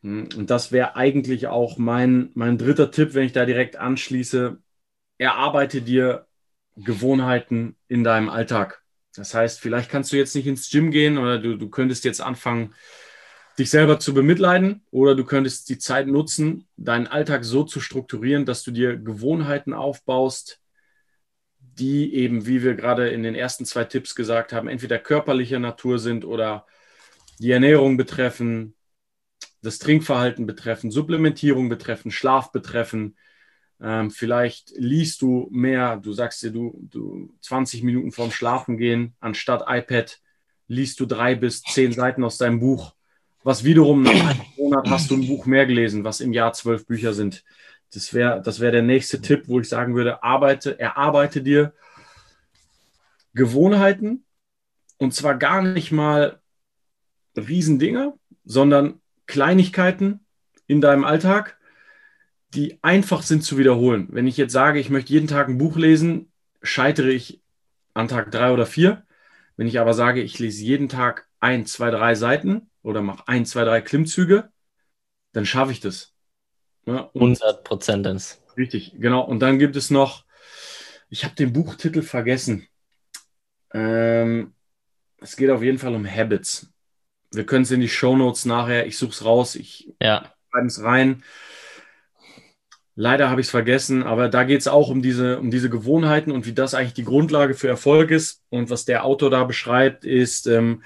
Hm, 0.07 0.29
und 0.37 0.51
das 0.51 0.71
wäre 0.71 0.95
eigentlich 0.95 1.49
auch 1.49 1.79
mein, 1.79 2.31
mein 2.35 2.59
dritter 2.59 2.93
Tipp, 2.93 3.15
wenn 3.15 3.27
ich 3.27 3.33
da 3.33 3.45
direkt 3.45 3.77
anschließe. 3.77 4.59
Erarbeite 5.19 5.83
dir 5.83 6.27
Gewohnheiten 6.77 7.77
in 7.89 8.05
deinem 8.05 8.29
Alltag. 8.29 8.83
Das 9.17 9.35
heißt, 9.35 9.61
vielleicht 9.61 9.91
kannst 9.91 10.13
du 10.13 10.17
jetzt 10.17 10.37
nicht 10.37 10.47
ins 10.47 10.71
Gym 10.71 10.93
gehen 10.93 11.19
oder 11.19 11.39
du, 11.41 11.57
du 11.57 11.69
könntest 11.71 12.05
jetzt 12.05 12.21
anfangen, 12.21 12.75
dich 13.59 13.71
selber 13.71 13.99
zu 13.99 14.15
bemitleiden 14.15 14.85
oder 14.93 15.17
du 15.17 15.25
könntest 15.25 15.71
die 15.71 15.79
Zeit 15.79 16.07
nutzen, 16.07 16.69
deinen 16.77 17.09
Alltag 17.09 17.45
so 17.45 17.65
zu 17.65 17.81
strukturieren, 17.81 18.45
dass 18.45 18.63
du 18.63 18.71
dir 18.71 18.97
Gewohnheiten 18.97 19.73
aufbaust, 19.73 20.61
die 21.59 22.15
eben, 22.15 22.47
wie 22.47 22.63
wir 22.63 22.75
gerade 22.75 23.09
in 23.09 23.25
den 23.25 23.35
ersten 23.35 23.65
zwei 23.65 23.85
Tipps 23.85 24.15
gesagt 24.15 24.53
haben, 24.53 24.69
entweder 24.69 24.99
körperlicher 24.99 25.59
Natur 25.59 25.99
sind 25.99 26.25
oder 26.25 26.67
die 27.39 27.51
Ernährung 27.51 27.97
betreffen, 27.97 28.76
das 29.67 29.79
Trinkverhalten 29.79 30.47
betreffen, 30.47 30.91
Supplementierung 30.91 31.69
betreffen, 31.69 32.11
Schlaf 32.11 32.53
betreffen. 32.53 33.17
Ähm, 33.81 34.11
vielleicht 34.11 34.73
liest 34.77 35.21
du 35.23 35.49
mehr, 35.51 35.97
du 35.97 36.13
sagst 36.13 36.43
dir, 36.43 36.51
du, 36.51 36.79
du 36.91 37.35
20 37.43 37.83
Minuten 37.83 38.13
vorm 38.13 38.31
Schlafen 38.31 38.79
gehen, 38.79 39.15
anstatt 39.21 39.65
iPad 39.69 40.21
liest 40.69 40.99
du 41.01 41.07
drei 41.07 41.35
bis 41.35 41.63
zehn 41.63 41.93
Seiten 41.93 42.25
aus 42.25 42.39
deinem 42.39 42.61
Buch 42.61 42.97
was 43.47 43.63
wiederum 43.63 44.03
nach 44.03 44.11
einem 44.11 44.41
Monat 44.59 44.91
hast 44.91 45.09
du 45.13 45.15
ein 45.15 45.29
Buch 45.29 45.47
mehr 45.47 45.67
gelesen, 45.67 46.03
was 46.03 46.21
im 46.21 46.33
Jahr 46.33 46.53
zwölf 46.53 46.85
Bücher 46.85 47.15
sind. 47.15 47.45
Das 47.95 48.13
wäre 48.13 48.43
das 48.43 48.59
wär 48.59 48.73
der 48.73 48.83
nächste 48.83 49.21
Tipp, 49.21 49.45
wo 49.47 49.61
ich 49.61 49.69
sagen 49.69 49.95
würde, 49.95 50.25
arbeite, 50.25 50.81
erarbeite 50.81 51.43
dir 51.43 51.73
Gewohnheiten 53.35 54.25
und 54.99 55.15
zwar 55.15 55.39
gar 55.39 55.63
nicht 55.63 55.93
mal 55.93 56.41
Riesendinge, 57.37 58.15
sondern 58.45 59.01
Kleinigkeiten 59.27 60.21
in 60.67 60.81
deinem 60.81 61.05
Alltag, 61.05 61.59
die 62.55 62.79
einfach 62.83 63.23
sind 63.23 63.43
zu 63.43 63.59
wiederholen. 63.59 64.09
Wenn 64.11 64.27
ich 64.27 64.37
jetzt 64.37 64.53
sage, 64.53 64.79
ich 64.79 64.91
möchte 64.91 65.13
jeden 65.13 65.29
Tag 65.29 65.49
ein 65.49 65.59
Buch 65.59 65.77
lesen, 65.77 66.33
scheitere 66.63 67.11
ich 67.11 67.43
an 67.95 68.09
Tag 68.09 68.31
drei 68.31 68.53
oder 68.53 68.67
vier. 68.67 69.05
Wenn 69.57 69.67
ich 69.67 69.81
aber 69.81 69.95
sage, 69.95 70.23
ich 70.23 70.39
lese 70.39 70.65
jeden 70.65 70.89
Tag 70.89 71.29
ein, 71.41 71.67
zwei, 71.67 71.91
drei 71.91 72.15
Seiten, 72.15 72.71
oder 72.87 73.03
mache 73.03 73.27
ein, 73.27 73.45
zwei, 73.45 73.65
drei 73.65 73.81
Klimmzüge, 73.81 74.49
dann 75.33 75.45
schaffe 75.45 75.73
ich 75.73 75.81
das. 75.81 76.15
Ja, 76.87 77.11
100 77.15 77.65
Prozent. 77.65 78.39
Richtig, 78.57 78.95
genau. 78.99 79.23
Und 79.23 79.41
dann 79.41 79.59
gibt 79.59 79.75
es 79.75 79.91
noch, 79.91 80.25
ich 81.09 81.25
habe 81.25 81.35
den 81.35 81.53
Buchtitel 81.53 82.03
vergessen. 82.03 82.69
Ähm, 83.75 84.55
es 85.21 85.37
geht 85.37 85.51
auf 85.51 85.65
jeden 85.65 85.79
Fall 85.79 85.97
um 85.97 86.07
Habits. 86.09 86.73
Wir 87.33 87.45
können 87.45 87.63
es 87.63 87.71
in 87.71 87.81
die 87.81 87.89
Show 87.89 88.17
Notes 88.17 88.45
nachher, 88.45 88.87
ich 88.87 88.99
suche 88.99 89.13
es 89.13 89.25
raus, 89.25 89.55
ich 89.55 89.95
ja. 90.01 90.33
schreibe 90.51 90.67
es 90.67 90.83
rein. 90.83 91.23
Leider 92.99 93.29
habe 93.29 93.43
ich 93.43 93.49
es 93.49 93.51
vergessen, 93.51 94.03
aber 94.03 94.31
da 94.31 94.45
geht 94.45 94.61
es 94.61 94.69
auch 94.69 94.89
um 94.89 95.03
diese, 95.03 95.39
um 95.39 95.51
diese 95.51 95.69
Gewohnheiten 95.69 96.31
und 96.31 96.47
wie 96.47 96.55
das 96.55 96.73
eigentlich 96.73 96.95
die 96.95 97.05
Grundlage 97.05 97.53
für 97.53 97.69
Erfolg 97.69 98.11
ist. 98.11 98.43
Und 98.49 98.71
was 98.71 98.87
der 98.87 99.05
Autor 99.05 99.29
da 99.29 99.45
beschreibt, 99.45 100.07
ist, 100.07 100.47
ähm, 100.47 100.83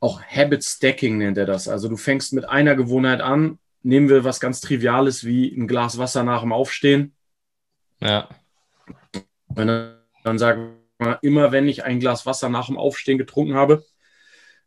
auch 0.00 0.22
Habit 0.22 0.62
Stacking 0.62 1.16
nennt 1.16 1.38
er 1.38 1.46
das. 1.46 1.66
Also 1.66 1.88
du 1.88 1.96
fängst 1.96 2.34
mit 2.34 2.46
einer 2.46 2.74
Gewohnheit 2.74 3.22
an. 3.22 3.58
Nehmen 3.82 4.10
wir 4.10 4.22
was 4.22 4.38
ganz 4.38 4.60
Triviales 4.60 5.24
wie 5.24 5.48
ein 5.56 5.66
Glas 5.66 5.96
Wasser 5.96 6.24
nach 6.24 6.42
dem 6.42 6.52
Aufstehen. 6.52 7.14
Ja. 8.00 8.28
Und 9.46 9.66
dann, 9.66 9.96
dann 10.22 10.38
sagen 10.38 10.74
wir, 10.98 11.20
immer 11.22 11.52
wenn 11.52 11.66
ich 11.68 11.84
ein 11.84 12.00
Glas 12.00 12.26
Wasser 12.26 12.50
nach 12.50 12.66
dem 12.66 12.76
Aufstehen 12.76 13.16
getrunken 13.16 13.54
habe, 13.54 13.82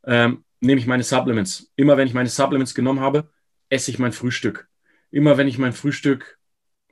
ähm, 0.06 0.44
nehme 0.59 0.79
ich 0.79 0.87
meine 0.87 1.03
Supplements. 1.03 1.71
Immer 1.75 1.97
wenn 1.97 2.07
ich 2.07 2.13
meine 2.13 2.29
Supplements 2.29 2.73
genommen 2.73 2.99
habe, 2.99 3.29
esse 3.69 3.91
ich 3.91 3.99
mein 3.99 4.11
Frühstück. 4.13 4.67
Immer 5.11 5.37
wenn 5.37 5.47
ich 5.47 5.57
mein 5.57 5.73
Frühstück 5.73 6.37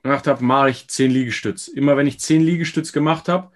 gemacht 0.02 0.26
habe, 0.26 0.44
mache 0.44 0.70
ich 0.70 0.88
zehn 0.88 1.10
Liegestütz. 1.10 1.68
Immer 1.68 1.96
wenn 1.96 2.06
ich 2.06 2.20
zehn 2.20 2.42
Liegestütz 2.42 2.92
gemacht 2.92 3.28
habe, 3.28 3.50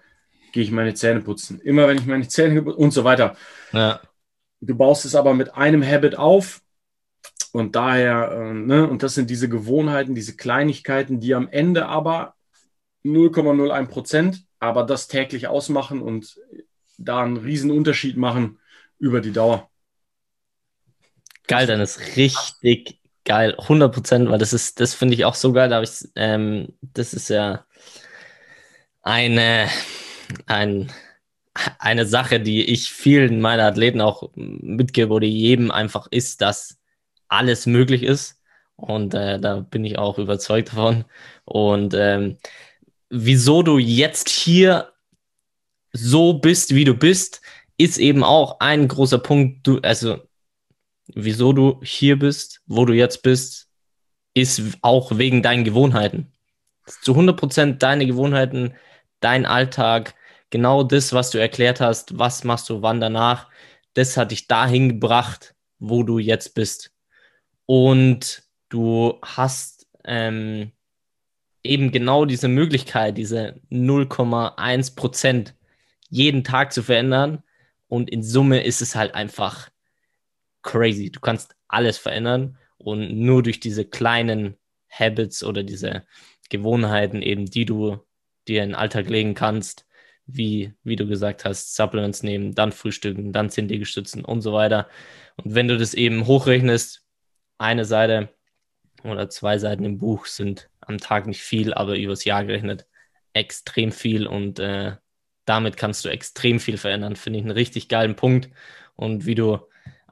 gehe 0.51 0.63
ich 0.63 0.71
meine 0.71 0.93
Zähne 0.93 1.21
putzen. 1.21 1.61
Immer 1.61 1.87
wenn 1.87 1.97
ich 1.97 2.05
meine 2.05 2.27
Zähne 2.27 2.61
und 2.63 2.91
so 2.91 3.03
weiter. 3.03 3.35
Ja. 3.71 4.01
Du 4.59 4.75
baust 4.75 5.05
es 5.05 5.15
aber 5.15 5.33
mit 5.33 5.55
einem 5.55 5.83
Habit 5.83 6.17
auf 6.17 6.61
und 7.51 7.75
daher, 7.75 8.31
äh, 8.31 8.53
ne, 8.53 8.87
und 8.87 9.03
das 9.03 9.15
sind 9.15 9.29
diese 9.29 9.49
Gewohnheiten, 9.49 10.13
diese 10.13 10.35
Kleinigkeiten, 10.35 11.19
die 11.19 11.33
am 11.33 11.47
Ende 11.49 11.87
aber 11.87 12.35
0,01 13.03 13.87
Prozent, 13.87 14.45
aber 14.59 14.83
das 14.83 15.07
täglich 15.07 15.47
ausmachen 15.47 16.01
und 16.01 16.39
da 16.97 17.23
einen 17.23 17.37
riesen 17.37 17.71
Unterschied 17.71 18.17
machen 18.17 18.59
über 18.99 19.21
die 19.21 19.31
Dauer. 19.31 19.70
Geil, 21.47 21.67
dann 21.67 21.81
ist 21.81 22.15
richtig 22.15 22.99
geil, 23.25 23.55
100 23.57 23.93
Prozent, 23.93 24.29
weil 24.29 24.39
das 24.39 24.53
ist, 24.53 24.79
das 24.79 24.93
finde 24.93 25.13
ich 25.13 25.25
auch 25.25 25.35
so 25.35 25.53
geil, 25.53 25.69
da 25.69 25.81
ich, 25.81 26.07
ähm, 26.15 26.73
das 26.81 27.13
ist 27.13 27.29
ja 27.29 27.65
eine, 29.01 29.67
ein, 30.47 30.91
eine 31.79 32.05
Sache, 32.05 32.39
die 32.39 32.63
ich 32.63 32.91
vielen 32.91 33.41
meiner 33.41 33.63
Athleten 33.65 34.01
auch 34.01 34.31
mitgebe 34.35 35.13
oder 35.13 35.27
jedem 35.27 35.71
einfach 35.71 36.07
ist, 36.11 36.41
dass 36.41 36.77
alles 37.27 37.65
möglich 37.65 38.03
ist. 38.03 38.41
Und 38.75 39.13
äh, 39.13 39.39
da 39.39 39.59
bin 39.59 39.85
ich 39.85 39.97
auch 39.97 40.17
überzeugt 40.17 40.69
davon. 40.69 41.05
Und 41.45 41.93
ähm, 41.93 42.37
wieso 43.09 43.63
du 43.63 43.77
jetzt 43.77 44.29
hier 44.29 44.91
so 45.93 46.33
bist, 46.33 46.73
wie 46.73 46.85
du 46.85 46.95
bist, 46.95 47.41
ist 47.77 47.97
eben 47.97 48.23
auch 48.23 48.59
ein 48.59 48.87
großer 48.87 49.19
Punkt. 49.19 49.67
Du, 49.67 49.79
also, 49.79 50.19
wieso 51.15 51.53
du 51.53 51.79
hier 51.83 52.17
bist, 52.17 52.61
wo 52.65 52.85
du 52.85 52.93
jetzt 52.93 53.23
bist, 53.23 53.69
ist 54.33 54.61
auch 54.81 55.17
wegen 55.17 55.41
deinen 55.41 55.63
Gewohnheiten. 55.63 56.31
Zu 56.85 57.11
100 57.11 57.37
Prozent 57.37 57.83
deine 57.83 58.05
Gewohnheiten, 58.05 58.73
dein 59.19 59.45
Alltag, 59.45 60.15
genau 60.49 60.83
das, 60.83 61.13
was 61.13 61.31
du 61.31 61.39
erklärt 61.39 61.79
hast, 61.79 62.17
was 62.17 62.43
machst 62.43 62.69
du 62.69 62.81
wann 62.81 62.99
danach, 62.99 63.49
das 63.93 64.17
hat 64.17 64.31
dich 64.31 64.47
dahin 64.47 64.89
gebracht, 64.89 65.55
wo 65.79 66.03
du 66.03 66.19
jetzt 66.19 66.53
bist. 66.53 66.91
Und 67.65 68.43
du 68.69 69.19
hast 69.21 69.87
ähm, 70.05 70.71
eben 71.63 71.91
genau 71.91 72.25
diese 72.25 72.47
Möglichkeit, 72.47 73.17
diese 73.17 73.59
0,1 73.71 74.95
Prozent 74.95 75.55
jeden 76.09 76.43
Tag 76.43 76.73
zu 76.73 76.83
verändern. 76.83 77.43
Und 77.87 78.09
in 78.09 78.23
Summe 78.23 78.63
ist 78.63 78.81
es 78.81 78.95
halt 78.95 79.15
einfach 79.15 79.70
crazy. 80.63 81.11
Du 81.11 81.19
kannst 81.19 81.55
alles 81.67 81.97
verändern 81.97 82.57
und 82.77 83.17
nur 83.17 83.43
durch 83.43 83.59
diese 83.59 83.85
kleinen 83.85 84.57
Habits 84.89 85.43
oder 85.43 85.63
diese 85.63 86.05
Gewohnheiten 86.49 87.21
eben, 87.21 87.45
die 87.45 87.65
du 87.65 87.99
dir 88.47 88.63
in 88.63 88.69
den 88.69 88.75
Alltag 88.75 89.09
legen 89.09 89.33
kannst, 89.33 89.85
wie, 90.25 90.73
wie 90.83 90.95
du 90.95 91.07
gesagt 91.07 91.45
hast, 91.45 91.75
Supplements 91.75 92.23
nehmen, 92.23 92.53
dann 92.53 92.71
frühstücken, 92.71 93.33
dann 93.33 93.49
10 93.49 93.67
Liegestützen 93.67 94.25
und 94.25 94.41
so 94.41 94.53
weiter. 94.53 94.87
Und 95.37 95.55
wenn 95.55 95.67
du 95.67 95.77
das 95.77 95.93
eben 95.93 96.27
hochrechnest, 96.27 97.05
eine 97.57 97.85
Seite 97.85 98.29
oder 99.03 99.29
zwei 99.29 99.57
Seiten 99.57 99.85
im 99.85 99.97
Buch 99.97 100.25
sind 100.25 100.69
am 100.81 100.97
Tag 100.97 101.27
nicht 101.27 101.41
viel, 101.41 101.73
aber 101.73 101.97
übers 101.97 102.25
Jahr 102.25 102.43
gerechnet 102.45 102.87
extrem 103.33 103.91
viel 103.91 104.27
und 104.27 104.59
äh, 104.59 104.97
damit 105.45 105.77
kannst 105.77 106.05
du 106.05 106.09
extrem 106.09 106.59
viel 106.59 106.77
verändern. 106.77 107.15
Finde 107.15 107.39
ich 107.39 107.45
einen 107.45 107.51
richtig 107.51 107.87
geilen 107.87 108.15
Punkt. 108.15 108.49
Und 108.95 109.25
wie 109.25 109.35
du 109.35 109.59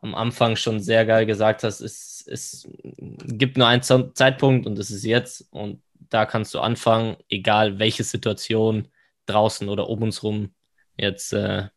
am 0.01 0.15
Anfang 0.15 0.55
schon 0.55 0.79
sehr 0.79 1.05
geil 1.05 1.25
gesagt 1.25 1.63
hast, 1.63 1.81
es, 1.81 2.25
es 2.27 2.67
gibt 2.97 3.57
nur 3.57 3.67
einen 3.67 3.83
Zeitpunkt 3.83 4.65
und 4.65 4.77
das 4.77 4.91
ist 4.91 5.03
jetzt. 5.03 5.47
Und 5.51 5.81
da 6.09 6.25
kannst 6.25 6.53
du 6.53 6.59
anfangen, 6.59 7.17
egal 7.29 7.79
welche 7.79 8.03
Situation 8.03 8.87
draußen 9.25 9.69
oder 9.69 9.89
um 9.89 10.01
uns 10.01 10.23
rum 10.23 10.53
jetzt 10.97 11.33
äh, 11.33 11.67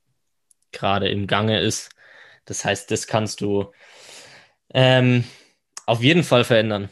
gerade 0.73 1.09
im 1.09 1.27
Gange 1.27 1.61
ist. 1.61 1.91
Das 2.45 2.65
heißt, 2.65 2.91
das 2.91 3.07
kannst 3.07 3.41
du 3.41 3.73
ähm, 4.75 5.25
auf 5.87 6.03
jeden 6.03 6.25
Fall 6.25 6.45
verändern. 6.45 6.89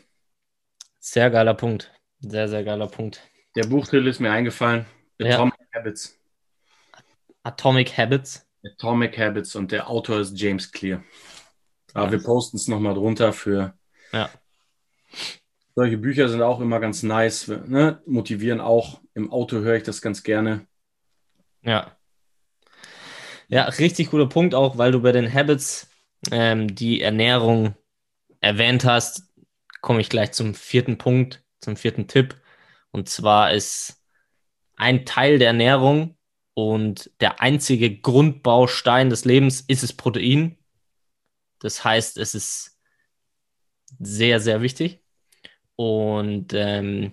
Sehr 0.99 1.31
geiler 1.31 1.55
Punkt. 1.55 1.91
Sehr, 2.21 2.49
sehr 2.49 2.63
geiler 2.63 2.87
Punkt. 2.89 3.23
Der 3.57 3.65
Buchtitel 3.65 4.07
ist 4.07 4.21
mir 4.21 4.31
eingefallen. 4.31 4.87
Atomic 5.19 5.55
ja. 5.59 5.81
Habits. 5.81 6.21
Atomic 7.43 7.97
Habits. 7.97 8.47
Atomic 8.65 9.19
Habits 9.19 9.57
und 9.57 9.73
der 9.73 9.89
Autor 9.89 10.21
ist 10.21 10.39
James 10.39 10.71
Clear. 10.71 11.03
Aber 11.95 12.13
wir 12.13 12.23
posten 12.23 12.57
es 12.57 12.69
nochmal 12.69 12.95
drunter 12.95 13.33
für. 13.33 13.75
Ja. 14.13 14.31
Solche 15.75 15.99
Bücher 15.99 16.29
sind 16.29 16.43
auch 16.43 16.61
immer 16.61 16.81
ganz 16.81 17.03
nice, 17.03 17.49
ne? 17.49 18.03
motivieren 18.07 18.61
auch. 18.61 19.01
Im 19.15 19.33
Auto 19.33 19.59
höre 19.59 19.77
ich 19.77 19.83
das 19.83 20.03
ganz 20.03 20.23
gerne. 20.23 20.67
Ja. 21.63 21.97
Ja, 23.49 23.65
richtig 23.65 24.11
guter 24.11 24.29
Punkt 24.29 24.55
auch, 24.55 24.79
weil 24.79 24.93
du 24.93 25.01
bei 25.01 25.13
den 25.13 25.33
Habits 25.33 25.89
ähm, 26.31 26.75
die 26.75 27.01
Ernährung 27.01 27.75
erwähnt 28.41 28.85
hast, 28.85 29.33
komme 29.81 30.01
ich 30.01 30.09
gleich 30.09 30.33
zum 30.33 30.55
vierten 30.55 30.99
Punkt, 30.99 31.43
zum 31.61 31.77
vierten 31.77 32.07
Tipp. 32.07 32.37
Und 32.91 33.09
zwar 33.09 33.53
ist 33.53 34.03
ein 34.77 35.05
Teil 35.05 35.39
der 35.39 35.49
Ernährung 35.49 36.17
und 36.55 37.11
der 37.21 37.41
einzige 37.41 37.97
Grundbaustein 37.99 39.11
des 39.11 39.25
Lebens 39.25 39.61
ist 39.63 39.83
es 39.83 39.93
Protein. 39.93 40.59
Das 41.61 41.85
heißt, 41.85 42.19
es 42.19 42.35
ist 42.35 42.79
sehr, 43.99 44.41
sehr 44.41 44.63
wichtig. 44.63 45.03
Und 45.77 46.53
ähm, 46.53 47.13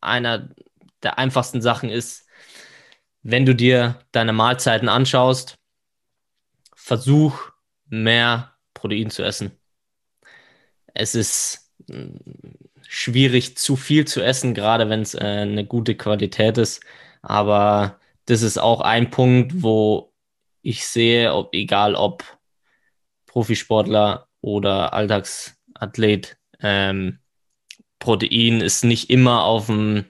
einer 0.00 0.54
der 1.02 1.18
einfachsten 1.18 1.62
Sachen 1.62 1.90
ist, 1.90 2.26
wenn 3.22 3.46
du 3.46 3.54
dir 3.54 4.00
deine 4.12 4.32
Mahlzeiten 4.32 4.88
anschaust, 4.88 5.58
versuch 6.74 7.52
mehr 7.86 8.56
Protein 8.74 9.10
zu 9.10 9.22
essen. 9.22 9.52
Es 10.94 11.14
ist 11.14 11.72
mm, 11.86 12.16
schwierig, 12.88 13.56
zu 13.56 13.76
viel 13.76 14.06
zu 14.06 14.22
essen, 14.22 14.54
gerade 14.54 14.88
wenn 14.88 15.02
es 15.02 15.14
äh, 15.14 15.18
eine 15.20 15.64
gute 15.66 15.96
Qualität 15.96 16.58
ist. 16.58 16.82
Aber 17.22 17.99
das 18.30 18.42
ist 18.42 18.58
auch 18.58 18.80
ein 18.80 19.10
Punkt, 19.10 19.62
wo 19.62 20.12
ich 20.62 20.86
sehe, 20.86 21.34
ob, 21.34 21.52
egal 21.54 21.94
ob 21.94 22.24
Profisportler 23.26 24.28
oder 24.40 24.92
Alltagsathlet, 24.92 26.36
ähm, 26.60 27.18
Protein 27.98 28.60
ist 28.60 28.84
nicht 28.84 29.10
immer 29.10 29.44
auf 29.44 29.66
dem, 29.66 30.06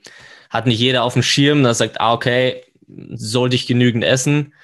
hat 0.51 0.67
nicht 0.67 0.79
jeder 0.79 1.03
auf 1.03 1.15
dem 1.15 1.23
Schirm, 1.23 1.63
der 1.63 1.75
sagt, 1.75 2.01
ah, 2.01 2.13
okay, 2.13 2.65
sollte 3.13 3.57
ich 3.57 3.67
genügend 3.67 4.05
essen. 4.05 4.55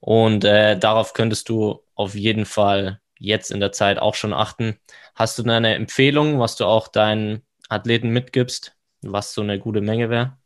Und 0.00 0.44
äh, 0.44 0.78
darauf 0.78 1.12
könntest 1.12 1.48
du 1.48 1.80
auf 1.94 2.14
jeden 2.14 2.44
Fall 2.44 3.00
jetzt 3.18 3.50
in 3.52 3.60
der 3.60 3.72
Zeit 3.72 3.98
auch 3.98 4.14
schon 4.14 4.32
achten. 4.32 4.78
Hast 5.14 5.38
du 5.38 5.44
eine 5.44 5.74
Empfehlung, 5.74 6.40
was 6.40 6.56
du 6.56 6.64
auch 6.64 6.88
deinen 6.88 7.42
Athleten 7.68 8.10
mitgibst, 8.10 8.76
was 9.02 9.32
so 9.34 9.42
eine 9.42 9.58
gute 9.58 9.80
Menge 9.80 10.10
wäre? 10.10 10.38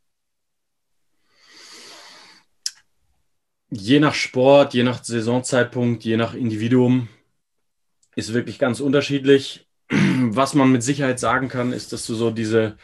Je 3.70 3.98
nach 3.98 4.14
Sport, 4.14 4.74
je 4.74 4.84
nach 4.84 5.02
Saisonzeitpunkt, 5.02 6.04
je 6.04 6.16
nach 6.16 6.34
Individuum 6.34 7.08
ist 8.14 8.32
wirklich 8.32 8.58
ganz 8.58 8.80
unterschiedlich. 8.80 9.68
Was 9.90 10.54
man 10.54 10.72
mit 10.72 10.82
Sicherheit 10.82 11.18
sagen 11.18 11.48
kann, 11.48 11.72
ist, 11.72 11.92
dass 11.92 12.06
du 12.06 12.14
so 12.14 12.30
diese 12.30 12.76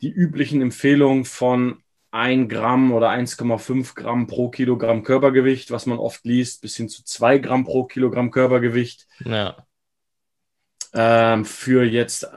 die 0.00 0.10
üblichen 0.10 0.60
Empfehlungen 0.60 1.24
von 1.24 1.82
1 2.10 2.48
Gramm 2.48 2.92
oder 2.92 3.10
1,5 3.10 3.94
Gramm 3.94 4.26
pro 4.26 4.50
Kilogramm 4.50 5.02
Körpergewicht, 5.02 5.70
was 5.70 5.86
man 5.86 5.98
oft 5.98 6.24
liest, 6.24 6.60
bis 6.60 6.76
hin 6.76 6.88
zu 6.88 7.04
2 7.04 7.38
Gramm 7.38 7.64
pro 7.64 7.84
Kilogramm 7.84 8.30
Körpergewicht. 8.30 9.08
Ja. 9.24 9.66
Ähm, 10.92 11.44
für 11.44 11.82
jetzt, 11.82 12.28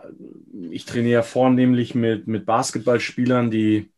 ich 0.72 0.86
trainiere 0.86 1.22
vornehmlich 1.22 1.94
mit, 1.94 2.26
mit 2.26 2.46
Basketballspielern, 2.46 3.52
die 3.52 3.92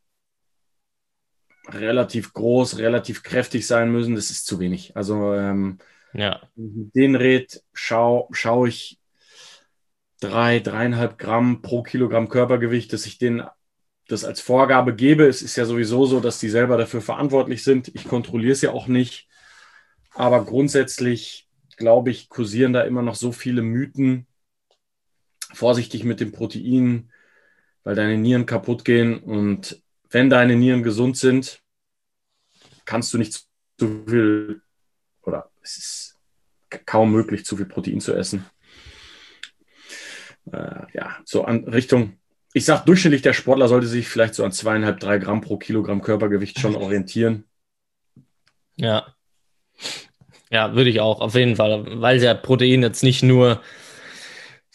relativ 1.73 2.33
groß, 2.33 2.77
relativ 2.77 3.23
kräftig 3.23 3.67
sein 3.67 3.91
müssen. 3.91 4.15
Das 4.15 4.31
ist 4.31 4.45
zu 4.45 4.59
wenig. 4.59 4.95
Also, 4.95 5.33
ähm, 5.33 5.77
ja. 6.13 6.41
den 6.55 7.15
Red 7.15 7.63
schaue 7.73 8.27
schau 8.31 8.65
ich 8.65 8.99
drei, 10.19 10.59
dreieinhalb 10.59 11.17
Gramm 11.17 11.61
pro 11.61 11.83
Kilogramm 11.83 12.29
Körpergewicht, 12.29 12.91
dass 12.93 13.05
ich 13.05 13.17
den 13.17 13.43
das 14.07 14.25
als 14.25 14.41
Vorgabe 14.41 14.95
gebe. 14.95 15.27
Es 15.27 15.41
ist 15.41 15.55
ja 15.55 15.65
sowieso 15.65 16.05
so, 16.05 16.19
dass 16.19 16.39
die 16.39 16.49
selber 16.49 16.77
dafür 16.77 17.01
verantwortlich 17.01 17.63
sind. 17.63 17.89
Ich 17.93 18.05
kontrolliere 18.05 18.53
es 18.53 18.61
ja 18.61 18.71
auch 18.71 18.87
nicht. 18.87 19.27
Aber 20.13 20.43
grundsätzlich, 20.43 21.47
glaube 21.77 22.09
ich, 22.09 22.27
kursieren 22.27 22.73
da 22.73 22.81
immer 22.81 23.03
noch 23.03 23.15
so 23.15 23.31
viele 23.31 23.61
Mythen. 23.61 24.25
Vorsichtig 25.53 26.03
mit 26.03 26.19
dem 26.19 26.31
Protein, 26.31 27.11
weil 27.83 27.95
deine 27.95 28.17
Nieren 28.17 28.47
kaputt 28.47 28.83
gehen. 28.83 29.19
Und 29.19 29.81
wenn 30.09 30.29
deine 30.29 30.55
Nieren 30.55 30.83
gesund 30.83 31.17
sind, 31.17 31.61
kannst 32.85 33.13
du 33.13 33.17
nicht 33.17 33.45
zu 33.77 34.05
viel 34.07 34.61
oder 35.21 35.51
es 35.61 35.77
ist 35.77 36.15
kaum 36.85 37.11
möglich, 37.11 37.45
zu 37.45 37.57
viel 37.57 37.65
Protein 37.65 38.01
zu 38.01 38.13
essen. 38.13 38.45
Äh, 40.51 40.81
ja, 40.93 41.17
so 41.25 41.43
an 41.43 41.65
Richtung 41.65 42.19
ich 42.53 42.65
sage 42.65 42.83
durchschnittlich, 42.85 43.21
der 43.21 43.33
Sportler 43.33 43.67
sollte 43.67 43.87
sich 43.87 44.07
vielleicht 44.07 44.33
so 44.33 44.43
an 44.43 44.51
zweieinhalb, 44.51 44.99
drei 44.99 45.19
Gramm 45.19 45.41
pro 45.41 45.57
Kilogramm 45.57 46.01
Körpergewicht 46.01 46.59
schon 46.59 46.75
orientieren. 46.75 47.45
Ja. 48.75 49.13
Ja, 50.49 50.73
würde 50.73 50.89
ich 50.89 50.99
auch, 50.99 51.21
auf 51.21 51.35
jeden 51.35 51.57
Fall, 51.57 52.01
weil 52.01 52.19
der 52.19 52.33
Protein 52.33 52.81
jetzt 52.81 53.03
nicht 53.03 53.21
nur 53.21 53.61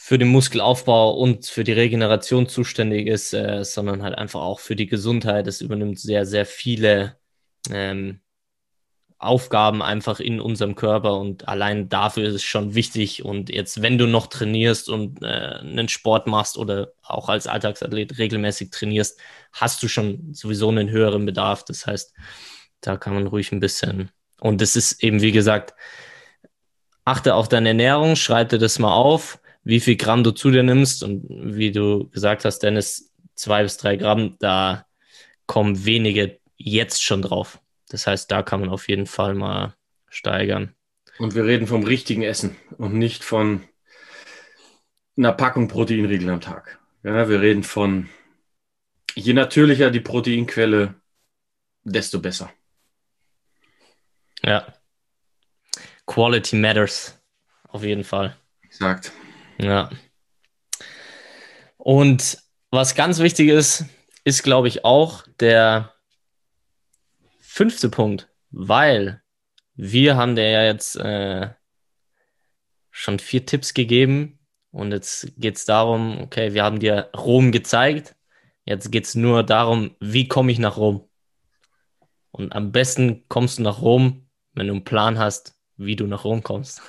für 0.06 0.18
den 0.18 0.28
Muskelaufbau 0.28 1.12
und 1.14 1.46
für 1.46 1.64
die 1.64 1.72
Regeneration 1.72 2.46
zuständig 2.46 3.06
ist, 3.06 3.32
äh, 3.32 3.64
sondern 3.64 4.02
halt 4.02 4.14
einfach 4.18 4.42
auch 4.42 4.60
für 4.60 4.76
die 4.76 4.86
Gesundheit. 4.86 5.46
Es 5.46 5.62
übernimmt 5.62 5.98
sehr, 5.98 6.26
sehr 6.26 6.44
viele 6.44 7.16
ähm, 7.70 8.20
Aufgaben 9.16 9.80
einfach 9.80 10.20
in 10.20 10.40
unserem 10.40 10.74
Körper 10.74 11.18
und 11.18 11.48
allein 11.48 11.88
dafür 11.88 12.28
ist 12.28 12.34
es 12.34 12.42
schon 12.42 12.74
wichtig. 12.74 13.24
Und 13.24 13.48
jetzt, 13.48 13.80
wenn 13.80 13.96
du 13.96 14.06
noch 14.06 14.26
trainierst 14.26 14.90
und 14.90 15.22
äh, 15.22 15.26
einen 15.26 15.88
Sport 15.88 16.26
machst 16.26 16.58
oder 16.58 16.92
auch 17.02 17.30
als 17.30 17.46
Alltagsathlet 17.46 18.18
regelmäßig 18.18 18.72
trainierst, 18.72 19.18
hast 19.54 19.82
du 19.82 19.88
schon 19.88 20.34
sowieso 20.34 20.68
einen 20.68 20.90
höheren 20.90 21.24
Bedarf. 21.24 21.64
Das 21.64 21.86
heißt, 21.86 22.12
da 22.82 22.98
kann 22.98 23.14
man 23.14 23.26
ruhig 23.26 23.52
ein 23.52 23.60
bisschen. 23.60 24.10
Und 24.38 24.60
das 24.60 24.76
ist 24.76 25.02
eben, 25.02 25.22
wie 25.22 25.32
gesagt, 25.32 25.72
achte 27.06 27.34
auf 27.34 27.48
deine 27.48 27.68
Ernährung, 27.68 28.16
schreite 28.16 28.58
das 28.58 28.78
mal 28.78 28.92
auf, 28.92 29.40
wie 29.64 29.80
viel 29.80 29.96
Gramm 29.96 30.22
du 30.22 30.30
zu 30.30 30.50
dir 30.50 30.62
nimmst. 30.62 31.02
Und 31.02 31.24
wie 31.28 31.72
du 31.72 32.08
gesagt 32.10 32.44
hast, 32.44 32.60
Dennis, 32.60 33.12
zwei 33.34 33.62
bis 33.62 33.76
drei 33.76 33.96
Gramm, 33.96 34.36
da 34.38 34.86
kommen 35.46 35.84
wenige 35.84 36.38
jetzt 36.56 37.02
schon 37.02 37.22
drauf. 37.22 37.60
Das 37.88 38.06
heißt, 38.06 38.30
da 38.30 38.42
kann 38.42 38.60
man 38.60 38.68
auf 38.68 38.88
jeden 38.88 39.06
Fall 39.06 39.34
mal 39.34 39.74
steigern. 40.08 40.74
Und 41.18 41.34
wir 41.34 41.44
reden 41.44 41.66
vom 41.66 41.84
richtigen 41.84 42.22
Essen 42.22 42.56
und 42.78 42.94
nicht 42.94 43.24
von 43.24 43.62
einer 45.16 45.32
Packung 45.32 45.68
Proteinriegel 45.68 46.28
am 46.30 46.40
Tag. 46.40 46.80
Ja, 47.02 47.28
wir 47.28 47.40
reden 47.40 47.62
von, 47.62 48.08
je 49.14 49.32
natürlicher 49.32 49.90
die 49.90 50.00
Proteinquelle, 50.00 50.94
desto 51.84 52.18
besser. 52.18 52.50
Ja. 54.42 54.74
Quality 56.06 56.56
matters. 56.56 57.20
Auf 57.68 57.84
jeden 57.84 58.04
Fall. 58.04 58.36
Exakt. 58.62 59.12
Ja. 59.58 59.90
Und 61.76 62.38
was 62.70 62.94
ganz 62.94 63.18
wichtig 63.18 63.48
ist, 63.48 63.84
ist, 64.24 64.42
glaube 64.42 64.68
ich, 64.68 64.84
auch 64.84 65.24
der 65.38 65.94
fünfte 67.40 67.88
Punkt, 67.88 68.28
weil 68.50 69.22
wir 69.74 70.16
haben 70.16 70.34
dir 70.34 70.50
ja 70.50 70.64
jetzt 70.64 70.96
äh, 70.96 71.50
schon 72.90 73.18
vier 73.18 73.44
Tipps 73.44 73.74
gegeben 73.74 74.38
und 74.70 74.92
jetzt 74.92 75.32
geht 75.36 75.56
es 75.56 75.64
darum, 75.64 76.20
okay, 76.20 76.54
wir 76.54 76.64
haben 76.64 76.80
dir 76.80 77.10
Rom 77.16 77.52
gezeigt, 77.52 78.16
jetzt 78.64 78.90
geht 78.90 79.04
es 79.04 79.14
nur 79.14 79.42
darum, 79.42 79.94
wie 80.00 80.26
komme 80.26 80.50
ich 80.50 80.58
nach 80.58 80.76
Rom? 80.76 81.08
Und 82.30 82.52
am 82.52 82.72
besten 82.72 83.28
kommst 83.28 83.58
du 83.58 83.62
nach 83.62 83.82
Rom, 83.82 84.28
wenn 84.54 84.66
du 84.66 84.72
einen 84.74 84.84
Plan 84.84 85.18
hast, 85.18 85.54
wie 85.76 85.96
du 85.96 86.06
nach 86.06 86.24
Rom 86.24 86.42
kommst. 86.42 86.82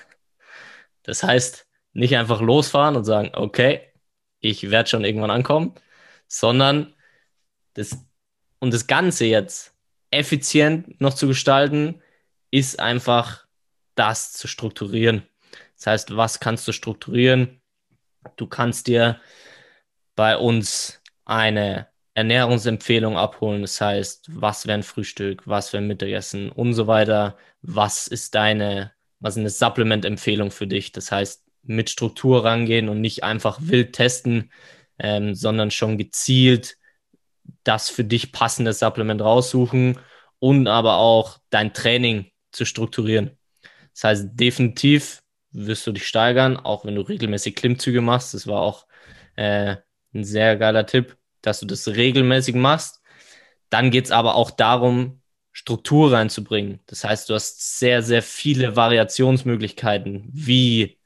Das 1.04 1.21
heißt, 1.21 1.64
nicht 1.95 2.17
einfach 2.17 2.41
losfahren 2.41 2.95
und 2.95 3.05
sagen, 3.05 3.31
okay, 3.34 3.81
ich 4.39 4.69
werde 4.69 4.89
schon 4.89 5.05
irgendwann 5.05 5.31
ankommen, 5.31 5.73
sondern 6.27 6.93
das 7.73 7.97
und 8.60 8.73
das 8.73 8.88
Ganze 8.88 9.25
jetzt 9.25 9.73
effizient 10.12 11.01
noch 11.01 11.13
zu 11.13 11.27
gestalten, 11.27 12.01
ist 12.51 12.79
einfach 12.79 13.45
das 13.95 14.34
zu 14.34 14.47
strukturieren. 14.47 15.23
Das 15.77 15.88
heißt, 15.88 16.17
was 16.17 16.39
kannst 16.39 16.67
du 16.67 16.71
strukturieren? 16.71 17.62
Du 18.38 18.47
kannst 18.47 18.88
dir 18.88 19.19
bei 20.15 20.38
uns 20.38 21.01
eine 21.25 21.88
Ernährungsempfehlungen 22.13 23.17
abholen. 23.17 23.62
Das 23.62 23.79
heißt, 23.81 24.27
was 24.29 24.67
wäre 24.67 24.79
ein 24.79 24.84
Frühstück, 24.84 25.47
was 25.47 25.73
wäre 25.73 25.84
Mittagessen 25.84 26.49
und 26.51 26.73
so 26.73 26.88
weiter. 26.88 27.38
Was 27.62 28.08
ist 28.08 28.36
deine, 28.36 28.93
was 29.19 29.36
ist 29.36 29.39
eine 29.39 29.49
Supplement-Empfehlung 29.49 30.51
für 30.51 30.67
dich? 30.67 30.91
Das 30.91 31.12
heißt, 31.12 31.44
mit 31.65 31.89
Struktur 31.89 32.45
rangehen 32.45 32.89
und 32.89 33.01
nicht 33.01 33.23
einfach 33.23 33.60
wild 33.62 33.93
testen, 33.93 34.51
ähm, 34.99 35.36
sondern 35.36 35.71
schon 35.71 35.97
gezielt 35.97 36.78
das 37.63 37.89
für 37.89 38.04
dich 38.04 38.32
passende 38.32 38.73
Supplement 38.73 39.21
raussuchen 39.21 39.99
und 40.39 40.67
aber 40.67 40.97
auch 40.97 41.39
dein 41.49 41.73
Training 41.73 42.32
zu 42.51 42.65
strukturieren. 42.65 43.38
Das 43.93 44.04
heißt, 44.04 44.30
definitiv 44.34 45.21
wirst 45.51 45.88
du 45.88 45.91
dich 45.91 46.08
steigern, 46.08 46.58
auch 46.58 46.86
wenn 46.86 46.95
du 46.95 47.01
regelmäßig 47.01 47.56
Klimmzüge 47.56 48.01
machst. 48.01 48.34
Das 48.34 48.47
war 48.47 48.62
auch 48.62 48.86
äh, 49.36 49.78
ein 50.13 50.23
sehr 50.23 50.58
geiler 50.58 50.86
Tipp, 50.86 51.17
dass 51.41 51.60
du 51.60 51.65
das 51.65 51.88
regelmäßig 51.88 52.56
machst. 52.56 53.01
Dann 53.69 53.91
geht 53.91 54.06
es 54.06 54.12
aber 54.12 54.36
auch 54.36 54.51
darum, 54.51 55.21
Struktur 55.51 56.12
reinzubringen. 56.12 56.82
Das 56.86 57.06
heißt, 57.06 57.30
du 57.30 57.34
hast 57.34 57.80
sehr, 57.80 58.01
sehr 58.04 58.21
viele 58.21 58.75
Variationsmöglichkeiten, 58.75 60.28
wie 60.34 60.97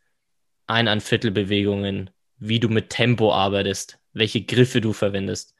ein 0.70 0.88
an 0.88 1.02
Viertelbewegungen, 1.02 2.12
wie 2.38 2.60
du 2.60 2.70
mit 2.70 2.90
Tempo 2.90 3.34
arbeitest, 3.34 4.00
welche 4.14 4.44
Griffe 4.44 4.82
du 4.82 4.94
verwendest 4.94 5.56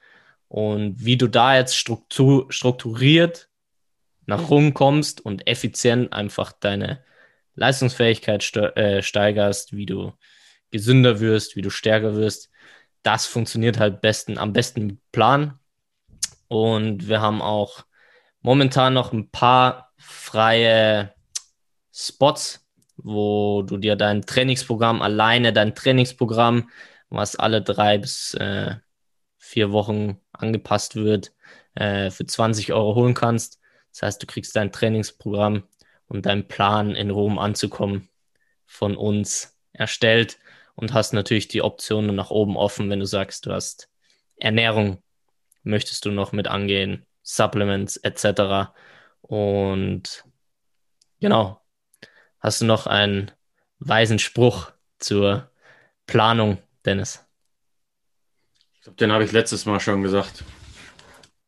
und 0.48 1.04
wie 1.04 1.18
du 1.18 1.28
da 1.28 1.56
jetzt 1.56 1.78
struktur 1.78 2.52
strukturiert 2.52 3.50
nach 4.26 4.50
rum 4.50 4.74
kommst 4.74 5.22
und 5.22 5.48
effizient 5.48 6.14
einfach 6.14 6.52
deine 6.52 7.04
Leistungsfähigkeit 7.56 8.44
ste 8.44 8.76
äh, 8.76 9.02
steigerst, 9.02 9.76
wie 9.76 9.88
du 9.88 10.14
gesünder 10.72 11.20
wirst, 11.20 11.56
wie 11.56 11.64
du 11.64 11.72
stärker 11.72 12.16
wirst. 12.16 12.52
Das 13.02 13.26
funktioniert 13.26 13.80
halt 13.80 14.02
besten, 14.02 14.38
am 14.38 14.54
besten 14.54 14.86
mit 14.86 15.12
Plan. 15.12 15.60
Und 16.48 17.08
wir 17.08 17.22
haben 17.22 17.42
auch 17.42 17.86
momentan 18.42 18.94
noch 18.94 19.12
ein 19.12 19.32
paar 19.32 19.92
freie 19.98 21.14
Spots 21.92 22.69
wo 23.04 23.64
du 23.64 23.78
dir 23.78 23.96
dein 23.96 24.24
Trainingsprogramm 24.24 25.02
alleine, 25.02 25.54
dein 25.54 25.76
Trainingsprogramm, 25.76 26.70
was 27.10 27.36
alle 27.36 27.62
drei 27.62 27.98
bis 27.98 28.34
äh, 28.36 28.76
vier 29.38 29.72
Wochen 29.72 30.20
angepasst 30.32 30.96
wird, 30.96 31.34
äh, 31.76 32.12
für 32.12 32.26
20 32.26 32.74
Euro 32.74 32.96
holen 32.96 33.14
kannst. 33.14 33.60
Das 33.92 34.04
heißt, 34.04 34.24
du 34.24 34.28
kriegst 34.28 34.56
dein 34.56 34.72
Trainingsprogramm 34.72 35.64
und 36.08 36.26
deinen 36.26 36.48
Plan 36.48 36.96
in 36.96 37.10
Rom 37.10 37.40
anzukommen 37.40 38.10
von 38.66 38.96
uns 38.96 39.58
erstellt 39.74 40.38
und 40.76 40.94
hast 40.94 41.14
natürlich 41.14 41.48
die 41.48 41.62
Optionen 41.62 42.16
nach 42.16 42.30
oben 42.30 42.58
offen, 42.58 42.90
wenn 42.90 43.00
du 43.00 43.06
sagst, 43.06 43.46
du 43.46 43.52
hast 43.52 43.90
Ernährung, 44.38 45.02
möchtest 45.64 46.06
du 46.06 46.12
noch 46.12 46.32
mit 46.32 46.48
angehen, 46.48 47.06
Supplements 47.24 47.98
etc. 47.98 48.74
Und 49.22 50.24
genau, 51.20 51.62
Hast 52.40 52.62
du 52.62 52.66
noch 52.66 52.88
einen 52.88 53.32
weisen 53.80 54.20
Spruch 54.20 54.72
zur 54.98 55.50
Planung, 56.08 56.58
Dennis? 56.86 57.26
Ich 58.76 58.82
glaube, 58.82 58.98
den 58.98 59.12
habe 59.12 59.26
ich 59.26 59.32
letztes 59.32 59.66
Mal 59.66 59.80
schon 59.80 60.02
gesagt. 60.02 60.44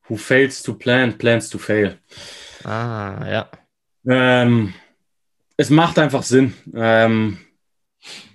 Who 0.07 0.17
fails 0.17 0.61
to 0.63 0.73
plan, 0.73 1.17
plans 1.17 1.49
to 1.49 1.57
fail. 1.57 1.97
Ah, 2.65 3.25
ja. 3.25 3.49
Ähm, 4.05 4.73
es 5.55 5.69
macht 5.69 5.97
einfach 5.97 6.23
Sinn, 6.23 6.53
ähm, 6.73 7.39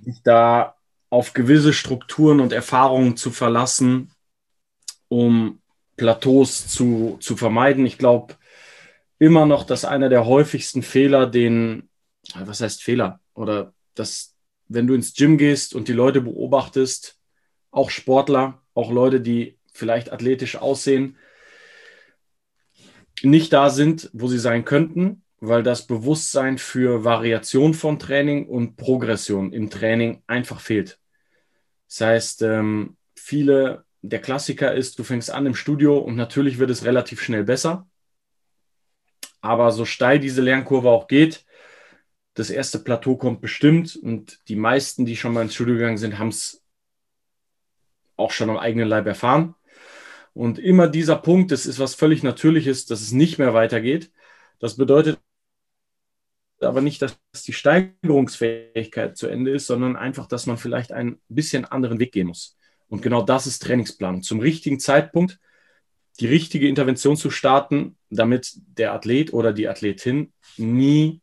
sich 0.02 0.22
da 0.22 0.76
auf 1.10 1.34
gewisse 1.34 1.72
Strukturen 1.72 2.40
und 2.40 2.52
Erfahrungen 2.52 3.16
zu 3.16 3.30
verlassen, 3.30 4.10
um 5.08 5.60
Plateaus 5.96 6.68
zu, 6.68 7.18
zu 7.20 7.36
vermeiden. 7.36 7.84
Ich 7.84 7.98
glaube 7.98 8.34
immer 9.18 9.46
noch, 9.46 9.64
dass 9.64 9.84
einer 9.84 10.08
der 10.08 10.26
häufigsten 10.26 10.82
Fehler, 10.82 11.26
den 11.26 11.88
was 12.34 12.60
heißt 12.60 12.82
Fehler? 12.82 13.20
Oder 13.34 13.72
dass, 13.94 14.34
wenn 14.68 14.86
du 14.86 14.94
ins 14.94 15.14
Gym 15.14 15.38
gehst 15.38 15.74
und 15.74 15.88
die 15.88 15.92
Leute 15.92 16.20
beobachtest, 16.20 17.18
auch 17.70 17.90
Sportler, 17.90 18.62
auch 18.74 18.90
Leute, 18.90 19.20
die 19.20 19.58
vielleicht 19.72 20.12
athletisch 20.12 20.56
aussehen, 20.56 21.16
nicht 23.22 23.52
da 23.52 23.70
sind, 23.70 24.10
wo 24.12 24.28
sie 24.28 24.38
sein 24.38 24.64
könnten, 24.64 25.22
weil 25.40 25.62
das 25.62 25.86
Bewusstsein 25.86 26.58
für 26.58 27.04
Variation 27.04 27.74
von 27.74 27.98
Training 27.98 28.46
und 28.46 28.76
Progression 28.76 29.52
im 29.52 29.70
Training 29.70 30.22
einfach 30.26 30.60
fehlt. 30.60 30.98
Das 31.88 32.00
heißt, 32.00 32.42
ähm, 32.42 32.96
viele, 33.14 33.84
der 34.02 34.20
Klassiker 34.20 34.74
ist, 34.74 34.98
du 34.98 35.04
fängst 35.04 35.30
an 35.30 35.46
im 35.46 35.54
Studio 35.54 35.98
und 35.98 36.16
natürlich 36.16 36.58
wird 36.58 36.70
es 36.70 36.84
relativ 36.84 37.22
schnell 37.22 37.44
besser. 37.44 37.88
Aber 39.40 39.70
so 39.70 39.84
steil 39.84 40.18
diese 40.18 40.42
Lernkurve 40.42 40.90
auch 40.90 41.06
geht, 41.06 41.45
das 42.36 42.50
erste 42.50 42.78
Plateau 42.78 43.16
kommt 43.16 43.40
bestimmt 43.40 43.96
und 43.96 44.46
die 44.48 44.56
meisten, 44.56 45.06
die 45.06 45.16
schon 45.16 45.32
mal 45.32 45.42
ins 45.42 45.54
Studio 45.54 45.74
gegangen 45.74 45.96
sind, 45.96 46.18
haben 46.18 46.28
es 46.28 46.62
auch 48.16 48.30
schon 48.30 48.50
am 48.50 48.58
eigenen 48.58 48.88
Leib 48.88 49.06
erfahren. 49.06 49.54
Und 50.34 50.58
immer 50.58 50.86
dieser 50.86 51.16
Punkt, 51.16 51.50
das 51.50 51.64
ist 51.64 51.78
was 51.78 51.94
völlig 51.94 52.22
Natürliches, 52.22 52.84
dass 52.84 53.00
es 53.00 53.12
nicht 53.12 53.38
mehr 53.38 53.54
weitergeht. 53.54 54.12
Das 54.58 54.76
bedeutet 54.76 55.18
aber 56.60 56.82
nicht, 56.82 57.00
dass 57.00 57.18
die 57.46 57.54
Steigerungsfähigkeit 57.54 59.16
zu 59.16 59.28
Ende 59.28 59.52
ist, 59.52 59.66
sondern 59.66 59.96
einfach, 59.96 60.26
dass 60.26 60.44
man 60.44 60.58
vielleicht 60.58 60.92
einen 60.92 61.18
bisschen 61.28 61.64
anderen 61.64 61.98
Weg 61.98 62.12
gehen 62.12 62.26
muss. 62.26 62.58
Und 62.88 63.00
genau 63.00 63.22
das 63.22 63.46
ist 63.46 63.62
Trainingsplan. 63.62 64.20
Zum 64.22 64.40
richtigen 64.40 64.78
Zeitpunkt 64.78 65.38
die 66.20 66.26
richtige 66.26 66.68
Intervention 66.68 67.16
zu 67.16 67.30
starten, 67.30 67.96
damit 68.10 68.52
der 68.56 68.92
Athlet 68.92 69.32
oder 69.32 69.54
die 69.54 69.68
Athletin 69.68 70.32
nie 70.58 71.20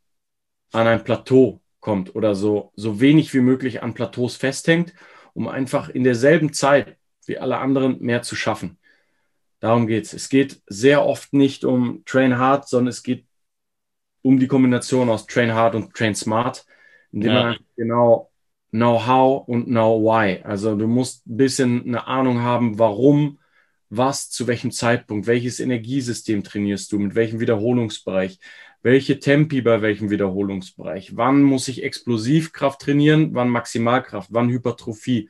an 0.73 0.88
ein 0.88 1.03
Plateau 1.03 1.62
kommt 1.79 2.15
oder 2.15 2.36
so, 2.36 2.71
so 2.75 2.99
wenig 2.99 3.33
wie 3.33 3.41
möglich 3.41 3.83
an 3.83 3.93
Plateaus 3.93 4.36
festhängt, 4.36 4.93
um 5.33 5.47
einfach 5.47 5.89
in 5.89 6.03
derselben 6.03 6.53
Zeit 6.53 6.97
wie 7.25 7.38
alle 7.38 7.57
anderen 7.57 7.99
mehr 8.01 8.21
zu 8.21 8.36
schaffen. 8.36 8.77
Darum 9.59 9.88
geht 9.88 10.05
es. 10.05 10.13
Es 10.13 10.29
geht 10.29 10.62
sehr 10.67 11.05
oft 11.05 11.33
nicht 11.33 11.63
um 11.63 12.03
Train 12.05 12.38
Hard, 12.38 12.67
sondern 12.67 12.89
es 12.89 13.03
geht 13.03 13.25
um 14.21 14.39
die 14.39 14.47
Kombination 14.47 15.09
aus 15.09 15.25
Train 15.25 15.53
Hard 15.53 15.75
und 15.75 15.93
Train 15.93 16.15
Smart, 16.15 16.65
indem 17.12 17.31
ja. 17.31 17.43
man 17.43 17.57
genau 17.77 18.31
Know-how 18.71 19.47
und 19.47 19.65
Know-why. 19.65 20.41
Also 20.43 20.75
du 20.75 20.88
musst 20.88 21.27
ein 21.27 21.38
bisschen 21.38 21.83
eine 21.86 22.07
Ahnung 22.07 22.41
haben, 22.41 22.79
warum, 22.79 23.39
was, 23.89 24.29
zu 24.29 24.47
welchem 24.47 24.71
Zeitpunkt, 24.71 25.27
welches 25.27 25.59
Energiesystem 25.59 26.43
trainierst 26.43 26.91
du, 26.91 26.99
mit 26.99 27.13
welchem 27.13 27.39
Wiederholungsbereich, 27.39 28.39
welche 28.84 29.19
Tempi 29.19 29.62
bei 29.62 29.82
welchem 29.82 30.10
Wiederholungsbereich, 30.10 31.15
wann 31.15 31.41
muss 31.41 31.69
ich 31.69 31.84
Explosivkraft 31.84 32.82
trainieren, 32.82 33.34
wann 33.34 33.50
Maximalkraft, 33.50 34.30
wann 34.32 34.50
Hypertrophie, 34.50 35.30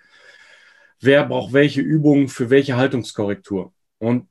wer 1.00 1.26
braucht 1.26 1.54
welche 1.54 1.82
Übungen 1.82 2.28
für 2.28 2.50
welche 2.50 2.76
Haltungskorrektur. 2.76 3.72
Und 4.00 4.28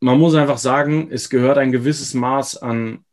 man 0.00 0.18
muss 0.18 0.34
einfach 0.34 0.58
sagen, 0.58 1.08
es 1.10 1.30
gehört 1.30 1.56
ein 1.56 1.72
gewisses 1.72 2.12
Maß 2.12 2.58
an 2.58 3.04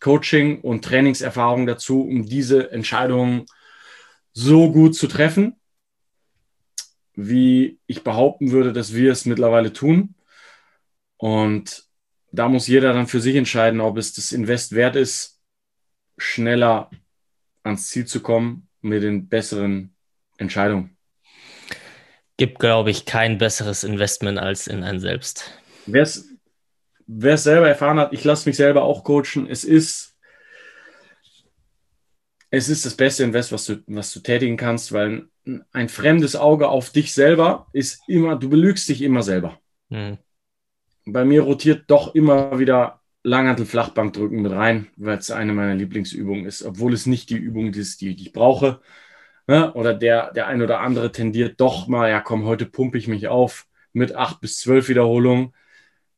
Coaching 0.00 0.60
und 0.60 0.84
Trainingserfahrung 0.84 1.66
dazu, 1.66 2.02
um 2.02 2.26
diese 2.26 2.70
Entscheidungen 2.70 3.46
so 4.34 4.70
gut 4.70 4.94
zu 4.94 5.06
treffen, 5.06 5.58
wie 7.14 7.78
ich 7.86 8.04
behaupten 8.04 8.50
würde, 8.50 8.74
dass 8.74 8.92
wir 8.92 9.12
es 9.12 9.24
mittlerweile 9.24 9.72
tun. 9.72 10.14
Und 11.16 11.86
da 12.34 12.48
muss 12.48 12.66
jeder 12.66 12.92
dann 12.92 13.06
für 13.06 13.20
sich 13.20 13.36
entscheiden, 13.36 13.80
ob 13.80 13.96
es 13.96 14.12
das 14.12 14.32
Invest 14.32 14.72
wert 14.72 14.96
ist, 14.96 15.40
schneller 16.18 16.90
ans 17.62 17.88
Ziel 17.88 18.06
zu 18.06 18.20
kommen 18.20 18.68
mit 18.80 19.02
den 19.02 19.28
besseren 19.28 19.94
Entscheidungen. 20.36 20.96
Gibt, 22.36 22.58
glaube 22.58 22.90
ich, 22.90 23.04
kein 23.04 23.38
besseres 23.38 23.84
Investment 23.84 24.38
als 24.38 24.66
in 24.66 24.82
ein 24.82 24.98
Selbst. 24.98 25.58
Wer 25.86 26.02
es 26.02 27.44
selber 27.44 27.68
erfahren 27.68 27.98
hat, 27.98 28.12
ich 28.12 28.24
lasse 28.24 28.48
mich 28.48 28.56
selber 28.56 28.82
auch 28.82 29.04
coachen. 29.04 29.46
Es 29.48 29.62
ist, 29.62 30.16
es 32.50 32.68
ist 32.68 32.84
das 32.84 32.96
beste 32.96 33.22
Invest, 33.22 33.52
was 33.52 33.66
du, 33.66 33.82
was 33.86 34.12
du 34.12 34.20
tätigen 34.20 34.56
kannst, 34.56 34.92
weil 34.92 35.28
ein 35.72 35.88
fremdes 35.88 36.34
Auge 36.34 36.68
auf 36.68 36.90
dich 36.90 37.14
selber 37.14 37.68
ist 37.72 38.00
immer, 38.08 38.36
du 38.36 38.48
belügst 38.48 38.88
dich 38.88 39.02
immer 39.02 39.22
selber. 39.22 39.60
Mhm 39.90 40.18
bei 41.04 41.24
mir 41.24 41.42
rotiert 41.42 41.84
doch 41.88 42.14
immer 42.14 42.58
wieder 42.58 43.00
Langhantel 43.22 43.64
Flachbankdrücken 43.64 44.42
mit 44.42 44.52
rein, 44.52 44.88
weil 44.96 45.18
es 45.18 45.30
eine 45.30 45.54
meiner 45.54 45.74
Lieblingsübungen 45.74 46.44
ist, 46.44 46.62
obwohl 46.62 46.92
es 46.92 47.06
nicht 47.06 47.30
die 47.30 47.36
Übung 47.36 47.72
ist, 47.72 48.02
die, 48.02 48.10
ich 48.10 48.32
brauche. 48.32 48.80
Ne? 49.46 49.72
Oder 49.72 49.94
der, 49.94 50.32
der 50.32 50.46
ein 50.46 50.60
oder 50.60 50.80
andere 50.80 51.10
tendiert 51.10 51.60
doch 51.60 51.88
mal, 51.88 52.10
ja 52.10 52.20
komm, 52.20 52.44
heute 52.44 52.66
pumpe 52.66 52.98
ich 52.98 53.08
mich 53.08 53.28
auf 53.28 53.66
mit 53.92 54.14
acht 54.14 54.40
bis 54.40 54.58
zwölf 54.58 54.88
Wiederholungen. 54.88 55.54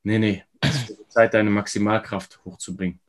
Nee, 0.03 0.18
nee, 0.18 0.44
es 0.61 0.90
ist 0.90 1.12
Zeit, 1.12 1.35
deine 1.35 1.51
Maximalkraft 1.51 2.40
hochzubringen. 2.44 3.01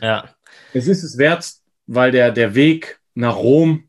Ja. 0.00 0.34
Es 0.72 0.88
ist 0.88 1.02
es 1.02 1.18
wert, 1.18 1.52
weil 1.86 2.12
der, 2.12 2.30
der 2.32 2.54
Weg 2.54 3.00
nach 3.14 3.36
Rom 3.36 3.88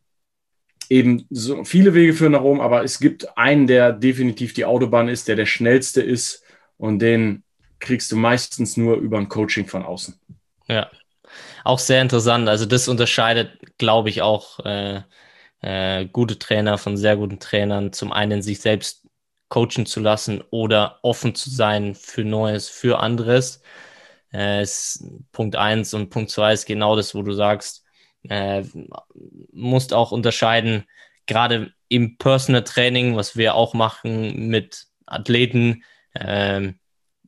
eben 0.90 1.26
so 1.30 1.64
viele 1.64 1.94
Wege 1.94 2.14
führen 2.14 2.34
nach 2.34 2.42
Rom, 2.42 2.60
aber 2.60 2.84
es 2.84 3.00
gibt 3.00 3.38
einen, 3.38 3.66
der 3.66 3.94
definitiv 3.94 4.54
die 4.54 4.66
Autobahn 4.66 5.08
ist, 5.08 5.30
der 5.30 5.38
der 5.38 5.46
schnellste 5.46 6.02
ist 6.02 6.44
und 6.82 6.98
den 6.98 7.44
kriegst 7.80 8.12
du 8.12 8.16
meistens 8.16 8.76
nur 8.76 8.98
über 8.98 9.20
ein 9.20 9.30
Coaching 9.30 9.68
von 9.68 9.84
außen. 9.84 10.20
Ja, 10.68 10.90
auch 11.64 11.78
sehr 11.78 12.02
interessant. 12.02 12.50
Also 12.50 12.66
das 12.66 12.88
unterscheidet, 12.88 13.52
glaube 13.78 14.10
ich, 14.10 14.24
auch 14.24 14.60
äh, 14.66 15.04
äh, 15.62 16.06
gute 16.08 16.40
Trainer 16.40 16.80
von 16.80 16.98
sehr 16.98 17.18
guten 17.18 17.40
Trainern. 17.40 17.94
Zum 17.94 18.12
einen 18.12 18.42
sich 18.42 18.62
selbst 18.62 19.06
coachen 19.50 19.86
zu 19.86 20.00
lassen 20.00 20.44
oder 20.50 20.98
offen 21.04 21.36
zu 21.36 21.52
sein 21.52 21.94
für 21.94 22.24
Neues, 22.24 22.68
für 22.68 23.00
anderes. 23.00 23.62
Äh, 24.34 24.64
ist 24.64 25.04
Punkt 25.32 25.56
eins 25.56 25.94
und 25.94 26.10
Punkt 26.10 26.32
zwei 26.32 26.54
ist 26.54 26.66
genau 26.66 26.96
das, 26.96 27.14
wo 27.14 27.22
du 27.22 27.34
sagst, 27.34 27.84
äh, 28.24 28.64
musst 29.52 29.94
auch 29.94 30.12
unterscheiden, 30.12 30.86
gerade 31.28 31.74
im 31.90 32.18
Personal 32.18 32.64
Training, 32.64 33.16
was 33.16 33.38
wir 33.38 33.54
auch 33.54 33.76
machen 33.76 34.48
mit 34.48 34.88
Athleten, 35.06 35.84
äh, 36.14 36.74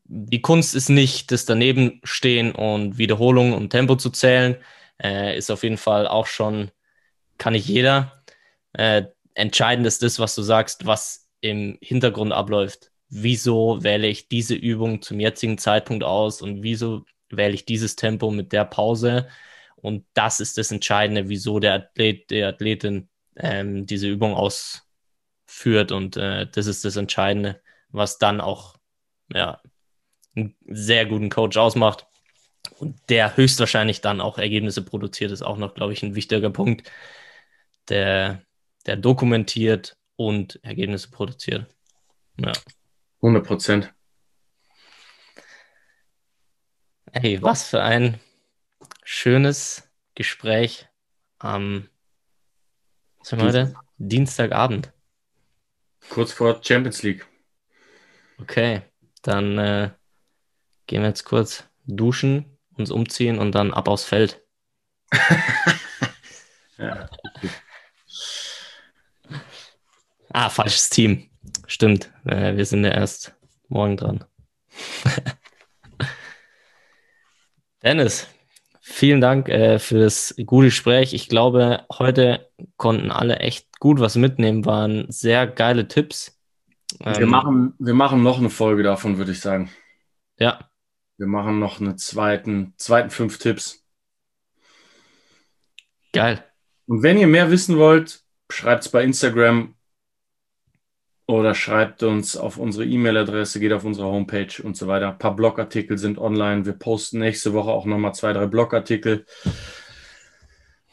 die 0.05 0.41
Kunst 0.41 0.75
ist 0.75 0.89
nicht 0.89 1.31
das 1.31 1.45
daneben 1.45 2.01
stehen 2.03 2.53
und 2.53 2.97
Wiederholungen 2.97 3.53
und 3.53 3.69
Tempo 3.69 3.95
zu 3.95 4.09
zählen, 4.09 4.57
äh, 5.01 5.37
ist 5.37 5.49
auf 5.49 5.63
jeden 5.63 5.77
Fall 5.77 6.07
auch 6.07 6.27
schon, 6.27 6.71
kann 7.37 7.53
nicht 7.53 7.67
jeder. 7.67 8.23
Äh, 8.73 9.03
entscheidend 9.33 9.87
ist 9.87 10.03
das, 10.03 10.19
was 10.19 10.35
du 10.35 10.41
sagst, 10.41 10.85
was 10.85 11.27
im 11.41 11.77
Hintergrund 11.81 12.33
abläuft. 12.33 12.91
Wieso 13.09 13.83
wähle 13.83 14.07
ich 14.07 14.27
diese 14.29 14.55
Übung 14.55 15.01
zum 15.01 15.19
jetzigen 15.19 15.57
Zeitpunkt 15.57 16.03
aus 16.03 16.41
und 16.41 16.63
wieso 16.63 17.05
wähle 17.29 17.53
ich 17.53 17.65
dieses 17.65 17.95
Tempo 17.95 18.31
mit 18.31 18.51
der 18.51 18.65
Pause? 18.65 19.27
Und 19.75 20.05
das 20.13 20.39
ist 20.39 20.57
das 20.57 20.71
Entscheidende, 20.71 21.29
wieso 21.29 21.59
der 21.59 21.73
Athlet, 21.73 22.29
der 22.31 22.49
Athletin 22.49 23.09
ähm, 23.35 23.85
diese 23.85 24.07
Übung 24.07 24.33
ausführt. 24.33 25.91
Und 25.91 26.17
äh, 26.17 26.47
das 26.49 26.67
ist 26.67 26.85
das 26.85 26.95
Entscheidende, 26.95 27.61
was 27.93 28.17
dann 28.17 28.41
auch 28.41 28.75
ja, 29.31 29.61
einen 30.35 30.55
sehr 30.67 31.05
guten 31.05 31.29
Coach 31.29 31.57
ausmacht. 31.57 32.05
Und 32.79 32.97
der 33.09 33.37
höchstwahrscheinlich 33.37 34.01
dann 34.01 34.19
auch 34.19 34.37
Ergebnisse 34.37 34.83
produziert, 34.83 35.31
ist 35.31 35.41
auch 35.41 35.57
noch, 35.57 35.75
glaube 35.75 35.93
ich, 35.93 36.03
ein 36.03 36.15
wichtiger 36.15 36.49
Punkt, 36.49 36.89
der, 37.89 38.41
der 38.85 38.97
dokumentiert 38.97 39.97
und 40.15 40.63
Ergebnisse 40.63 41.09
produziert. 41.11 41.67
Ja. 42.37 42.51
100 43.21 43.45
Prozent. 43.45 43.93
Hey, 47.11 47.41
was 47.41 47.67
für 47.69 47.81
ein 47.81 48.19
schönes 49.03 49.89
Gespräch 50.15 50.87
am 51.37 51.89
was 53.19 53.31
haben 53.31 53.39
wir 53.39 53.47
heute? 53.47 53.73
Dienstagabend. 53.97 54.91
Kurz 56.09 56.33
vor 56.33 56.61
Champions 56.61 57.03
League. 57.03 57.25
Okay, 58.39 58.81
dann 59.21 59.57
äh, 59.57 59.91
gehen 60.87 61.01
wir 61.01 61.09
jetzt 61.09 61.23
kurz 61.23 61.63
duschen, 61.85 62.57
uns 62.77 62.91
umziehen 62.91 63.39
und 63.39 63.53
dann 63.53 63.73
ab 63.73 63.87
aufs 63.87 64.03
Feld. 64.03 64.41
ja. 66.77 67.09
Ah, 70.29 70.49
falsches 70.49 70.89
Team. 70.89 71.29
Stimmt. 71.67 72.11
Äh, 72.25 72.55
wir 72.55 72.65
sind 72.65 72.83
ja 72.83 72.91
erst 72.91 73.35
morgen 73.67 73.97
dran. 73.97 74.25
Dennis, 77.83 78.27
vielen 78.81 79.21
Dank 79.21 79.49
äh, 79.49 79.77
für 79.77 79.99
das 79.99 80.33
gute 80.45 80.67
Gespräch. 80.67 81.13
Ich 81.13 81.29
glaube, 81.29 81.85
heute 81.91 82.49
konnten 82.77 83.11
alle 83.11 83.37
echt 83.39 83.79
gut 83.79 83.99
was 83.99 84.15
mitnehmen, 84.15 84.65
waren 84.65 85.05
sehr 85.11 85.45
geile 85.45 85.87
Tipps. 85.87 86.39
Ähm, 87.01 87.17
wir, 87.17 87.27
machen, 87.27 87.73
wir 87.79 87.93
machen 87.93 88.23
noch 88.23 88.39
eine 88.39 88.49
Folge 88.49 88.83
davon, 88.83 89.17
würde 89.17 89.31
ich 89.31 89.39
sagen. 89.39 89.69
Ja. 90.37 90.69
Wir 91.17 91.27
machen 91.27 91.59
noch 91.59 91.79
einen 91.79 91.97
zweiten, 91.97 92.73
zweiten 92.77 93.09
fünf 93.09 93.37
Tipps. 93.37 93.85
Geil. 96.11 96.43
Und 96.85 97.03
wenn 97.03 97.17
ihr 97.17 97.27
mehr 97.27 97.49
wissen 97.49 97.77
wollt, 97.77 98.23
schreibt 98.51 98.83
es 98.83 98.89
bei 98.89 99.03
Instagram 99.03 99.75
oder 101.25 101.55
schreibt 101.55 102.03
uns 102.03 102.35
auf 102.35 102.57
unsere 102.57 102.85
E-Mail-Adresse, 102.85 103.59
geht 103.59 103.71
auf 103.71 103.85
unsere 103.85 104.07
Homepage 104.07 104.61
und 104.61 104.75
so 104.75 104.87
weiter. 104.87 105.09
Ein 105.09 105.17
paar 105.17 105.35
Blogartikel 105.35 105.97
sind 105.97 106.17
online. 106.17 106.65
Wir 106.65 106.73
posten 106.73 107.19
nächste 107.19 107.53
Woche 107.53 107.71
auch 107.71 107.85
nochmal 107.85 108.13
zwei, 108.13 108.33
drei 108.33 108.45
Blogartikel. 108.45 109.25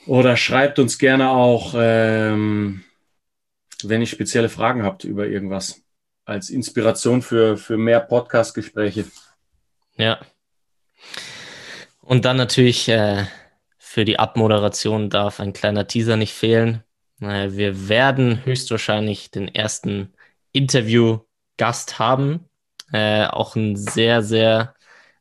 Oder 0.06 0.36
schreibt 0.36 0.78
uns 0.78 0.98
gerne 0.98 1.30
auch, 1.30 1.74
ähm, 1.76 2.84
wenn 3.82 4.00
ihr 4.00 4.06
spezielle 4.06 4.48
Fragen 4.48 4.82
habt 4.82 5.04
über 5.04 5.26
irgendwas, 5.26 5.82
als 6.30 6.50
Inspiration 6.50 7.22
für, 7.22 7.56
für 7.56 7.76
mehr 7.76 8.00
Podcast-Gespräche. 8.00 9.04
Ja. 9.96 10.20
Und 12.00 12.24
dann 12.24 12.36
natürlich 12.36 12.88
äh, 12.88 13.26
für 13.78 14.04
die 14.04 14.18
Abmoderation 14.18 15.10
darf 15.10 15.40
ein 15.40 15.52
kleiner 15.52 15.86
Teaser 15.86 16.16
nicht 16.16 16.32
fehlen. 16.32 16.82
Äh, 17.20 17.52
wir 17.52 17.88
werden 17.88 18.44
höchstwahrscheinlich 18.44 19.30
den 19.30 19.48
ersten 19.48 20.12
Interview-Gast 20.52 21.98
haben. 21.98 22.48
Äh, 22.92 23.26
auch 23.26 23.56
ein 23.56 23.76
sehr, 23.76 24.22
sehr 24.22 24.74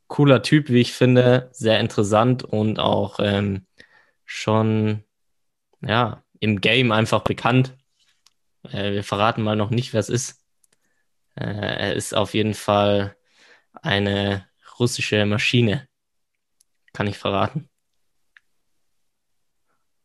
cooler 0.07 0.41
Typ, 0.41 0.69
wie 0.69 0.81
ich 0.81 0.93
finde. 0.93 1.49
Sehr 1.51 1.79
interessant 1.79 2.43
und 2.43 2.79
auch 2.79 3.19
ähm, 3.19 3.65
schon 4.25 5.03
ja, 5.81 6.23
im 6.39 6.61
Game 6.61 6.91
einfach 6.91 7.21
bekannt. 7.21 7.75
Äh, 8.63 8.91
wir 8.93 9.03
verraten 9.03 9.43
mal 9.43 9.55
noch 9.55 9.69
nicht, 9.69 9.93
wer 9.93 9.99
es 9.99 10.09
ist. 10.09 10.38
Äh, 11.39 11.45
er 11.45 11.93
ist 11.93 12.13
auf 12.13 12.33
jeden 12.33 12.53
Fall 12.53 13.15
eine 13.73 14.47
russische 14.79 15.25
Maschine. 15.25 15.87
Kann 16.93 17.07
ich 17.07 17.17
verraten. 17.17 17.69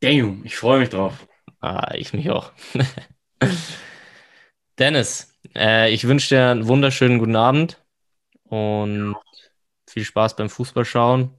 Damn, 0.00 0.44
ich 0.44 0.56
freue 0.56 0.80
mich 0.80 0.90
drauf. 0.90 1.26
Ah, 1.60 1.94
ich 1.94 2.12
mich 2.12 2.30
auch. 2.30 2.52
Dennis, 4.78 5.34
äh, 5.54 5.92
ich 5.92 6.06
wünsche 6.06 6.34
dir 6.34 6.50
einen 6.50 6.68
wunderschönen 6.68 7.18
guten 7.18 7.36
Abend 7.36 7.82
und 8.44 9.16
viel 9.88 10.04
Spaß 10.04 10.36
beim 10.36 10.50
Fußballschauen. 10.50 11.30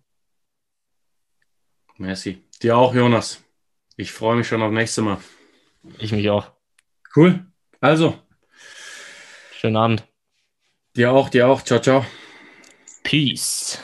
Merci. 1.97 2.43
Dir 2.61 2.77
auch, 2.77 2.93
Jonas. 2.93 3.43
Ich 3.97 4.11
freue 4.11 4.35
mich 4.35 4.47
schon 4.47 4.61
auf 4.61 4.71
nächste 4.71 5.01
Mal. 5.01 5.19
Ich 5.99 6.11
mich 6.11 6.29
auch. 6.29 6.51
Cool. 7.15 7.45
Also. 7.79 8.24
Schönen 9.65 9.77
Abend. 9.77 10.03
Dir 10.95 11.11
auch, 11.11 11.29
dir 11.29 11.47
auch. 11.47 11.63
Ciao, 11.63 11.79
ciao. 11.79 12.05
Peace. 13.01 13.79